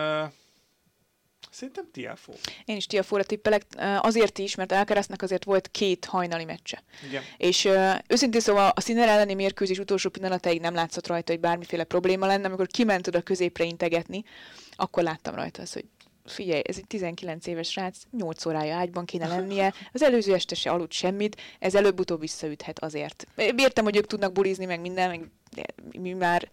[1.52, 2.34] Szerintem Tiafo.
[2.66, 3.64] Én is Tiafóra tippelek,
[4.00, 6.84] azért is, mert Alcaraznak azért volt két hajnali meccse.
[7.08, 7.24] Igen.
[7.38, 7.70] És
[8.08, 12.48] őszintén szóval a Színer elleni mérkőzés utolsó pillanatáig nem látszott rajta, hogy bármiféle probléma lenne,
[12.48, 14.24] amikor kiment oda középre integetni,
[14.76, 15.86] akkor láttam rajta azt, hogy
[16.26, 20.70] figyelj, ez egy 19 éves srác, 8 órája ágyban kéne lennie, az előző este se
[20.70, 23.26] aludt semmit, ez előbb-utóbb visszaüthet azért.
[23.58, 25.30] Értem, hogy ők tudnak bulizni, meg minden, meg
[26.00, 26.50] mi már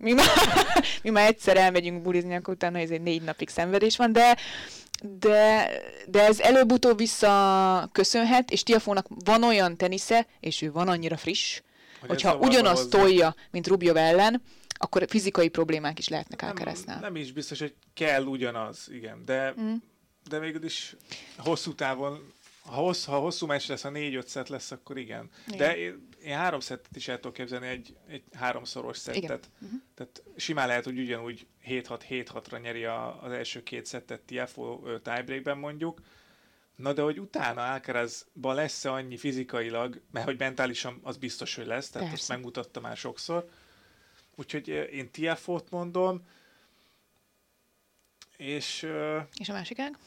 [0.00, 0.26] mi már,
[1.02, 4.36] mi már egyszer elmegyünk bulizni, akkor utána ez egy négy napig szenvedés van, de,
[5.02, 5.70] de,
[6.06, 11.60] de ez előbb-utóbb vissza köszönhet, és Tiafónak van olyan tenisze, és ő van annyira friss,
[12.00, 14.42] hogy hogyha ugyanazt tolja, mint Rubjov ellen,
[14.78, 17.00] akkor fizikai problémák is lehetnek Alcarazznál.
[17.00, 19.74] Nem, nem is biztos, hogy kell ugyanaz, igen, de, mm.
[20.28, 20.96] de végül is
[21.36, 22.32] hosszú távon,
[22.64, 25.30] ha hosszú, ha hosszú meccs lesz, ha négy-öt szett lesz, akkor igen.
[25.46, 25.58] igen.
[25.58, 29.22] De én, én három szettet is el tudok képzelni, egy, egy háromszoros szettet.
[29.22, 29.40] Igen.
[29.60, 29.80] Uh-huh.
[29.94, 36.00] Tehát simán lehet, hogy ugyanúgy 7-6-7-6-ra nyeri a, az első két szettet Tiafo tiebreakben mondjuk,
[36.76, 41.90] Na de hogy utána Alcarazban lesz-e annyi fizikailag, mert hogy mentálisan az biztos, hogy lesz,
[41.90, 42.22] tehát Persze.
[42.22, 43.48] ezt megmutatta már sokszor,
[44.38, 46.26] Úgyhogy én Tiafót mondom,
[48.36, 48.82] és...
[49.38, 49.98] És a másik ág?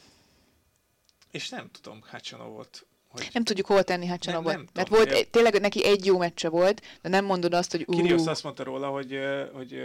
[1.30, 2.86] És nem tudom Hacsanovot.
[3.12, 3.28] Hogy...
[3.32, 4.52] Nem tudjuk hol tenni Hacsanovot.
[4.52, 7.84] Nem, mert volt, tényleg neki egy jó meccse volt, de nem mondod azt, hogy...
[7.84, 9.18] Kirios azt mondta róla, hogy,
[9.52, 9.82] hogy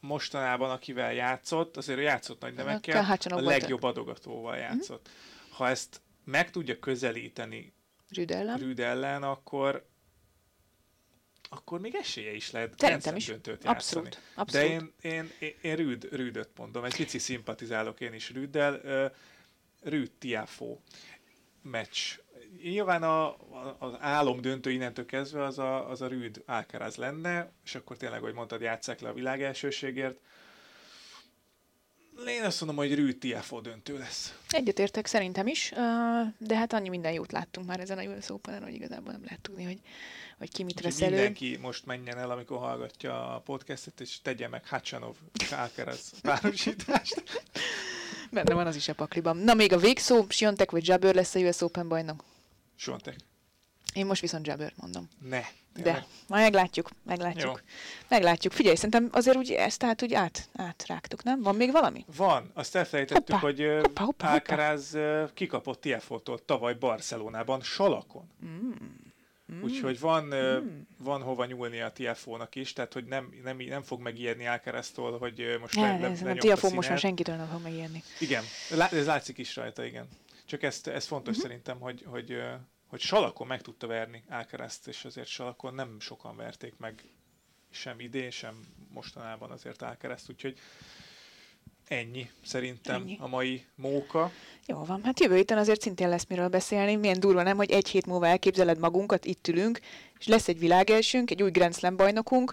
[0.00, 4.62] mostanában, akivel játszott, azért játszott nagy nemekkel, a legjobb adogatóval mhm.
[4.62, 5.08] játszott.
[5.08, 5.50] Mm-hmm.
[5.50, 7.72] Ha ezt meg tudja közelíteni
[8.08, 9.86] Rüd ellen, Rüd ellen akkor,
[11.48, 13.26] akkor még esélye is lehet Szerintem is.
[13.26, 14.68] Döntőt abszolút, abszolút.
[14.68, 18.80] De én, én, én, én Rüd, Rüdöt mondom, egy pici szimpatizálok én is Rüddel.
[19.82, 20.78] Rüd Tiafo
[21.62, 22.18] meccs.
[22.62, 27.52] Nyilván a, a, az álom döntő innentől kezdve az a, az a Rüd Alcaraz lenne,
[27.64, 30.18] és akkor tényleg, hogy mondtad, játsszák le a világ elsőségért.
[32.26, 34.38] Én azt mondom, hogy Rüd Tiafo döntő lesz.
[34.48, 35.72] Egyetértek szerintem is,
[36.38, 39.40] de hát annyi minden jót láttunk már ezen a US open hogy igazából nem lehet
[39.40, 39.78] tudni, hogy
[40.38, 41.10] hogy ki mit vesz elő.
[41.10, 45.16] Mindenki most menjen el, amikor hallgatja a podcastet, és tegye meg Hacsanov
[45.50, 47.22] Alcaraz párosítást.
[48.30, 49.36] Benne van az is a pakliban.
[49.36, 52.24] Na még a végszó, Siontek vagy Jabber lesz a US Open bajnok?
[52.78, 53.16] Siontek.
[53.94, 55.08] Én most viszont Jabber mondom.
[55.28, 55.42] Ne.
[55.82, 57.44] De, majd meglátjuk, meglátjuk.
[57.44, 57.52] Jó.
[58.08, 58.52] Meglátjuk.
[58.52, 61.42] Figyelj, szerintem azért úgy ezt tehát úgy át, átrágtuk, nem?
[61.42, 62.04] Van még valami?
[62.16, 62.50] Van.
[62.54, 65.30] Azt elfelejtettük, hoppá, hogy hoppá, hoppá, Alcaraz hoppá.
[65.34, 68.30] kikapott Tiafótól tavaly Barcelonában, Salakon.
[68.44, 68.70] Mm.
[69.52, 69.62] Mm.
[69.62, 70.80] Úgyhogy van, mm.
[70.98, 75.58] van hova nyúlni a TFO-nak is, tehát hogy nem, nem, nem fog megijedni Alcaraztól, hogy
[75.60, 78.02] most ja, le, le, a TFO most már senkitől nem fog megijedni.
[78.20, 78.44] Igen,
[78.90, 80.08] ez látszik is rajta, igen.
[80.48, 81.42] Csak ezt, ez fontos mm-hmm.
[81.42, 82.42] szerintem, hogy, hogy,
[82.86, 87.04] hogy Salakon meg tudta verni Alcarazt, és azért Salakon nem sokan verték meg
[87.70, 90.58] sem idén, sem mostanában azért Alcarazt, úgyhogy
[91.88, 93.16] Ennyi, szerintem Ennyi.
[93.20, 94.30] a mai móka.
[94.66, 96.96] Jó van, hát jövő héten azért szintén lesz miről beszélni.
[96.96, 99.80] Milyen durva nem, hogy egy hét múlva elképzeled magunkat, itt ülünk,
[100.18, 102.52] és lesz egy világelsünk, egy új Grand Slam bajnokunk,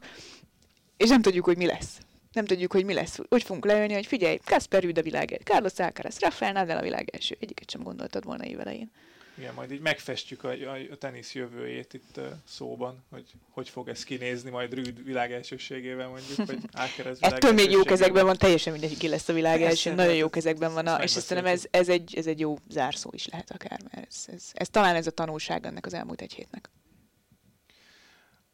[0.97, 2.04] és nem tudjuk, hogy mi lesz.
[2.35, 3.19] Nem tudjuk, hogy mi lesz.
[3.29, 7.09] Úgy fogunk leülni, hogy figyelj, Kasper Rüd a világ, Carlos Alcaraz, Rafael Nadal a világ
[7.13, 7.37] első.
[7.39, 8.91] Egyiket sem gondoltad volna évelején.
[9.37, 10.49] Igen, majd így megfestjük a,
[10.91, 16.07] a tenisz jövőjét itt uh, szóban, hogy hogy fog ez kinézni majd Rüd világ elsőségével
[16.07, 19.61] mondjuk, vagy Ákerez világ Ettől még jó kezekben van, teljesen mindegy, ki lesz a világ
[19.61, 22.57] első, nagyon hát jó kezekben van, a, és szerintem ez, ez, egy, ez egy jó
[22.69, 26.21] zárszó is lehet akár, mert ez, ez, ez talán ez a tanulság ennek az elmúlt
[26.21, 26.69] egy hétnek.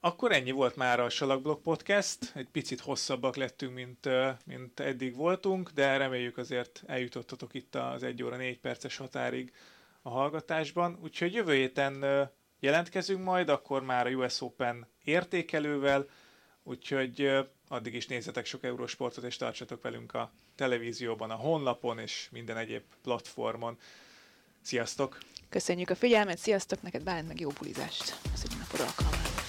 [0.03, 2.31] Akkor ennyi volt már a Salakblog Podcast.
[2.35, 4.09] Egy picit hosszabbak lettünk, mint,
[4.45, 9.53] mint eddig voltunk, de reméljük azért eljutottatok itt az 1 óra 4 perces határig
[10.01, 10.99] a hallgatásban.
[11.01, 12.29] Úgyhogy jövő héten
[12.59, 16.05] jelentkezünk majd, akkor már a US Open értékelővel,
[16.63, 17.31] úgyhogy
[17.67, 22.83] addig is nézzetek sok Eurosportot, és tartsatok velünk a televízióban, a honlapon és minden egyéb
[23.01, 23.77] platformon.
[24.61, 25.17] Sziasztok!
[25.49, 28.15] Köszönjük a figyelmet, sziasztok, neked Bálint meg jó bulizást!
[28.31, 29.40] Köszönjük napod alkalmára!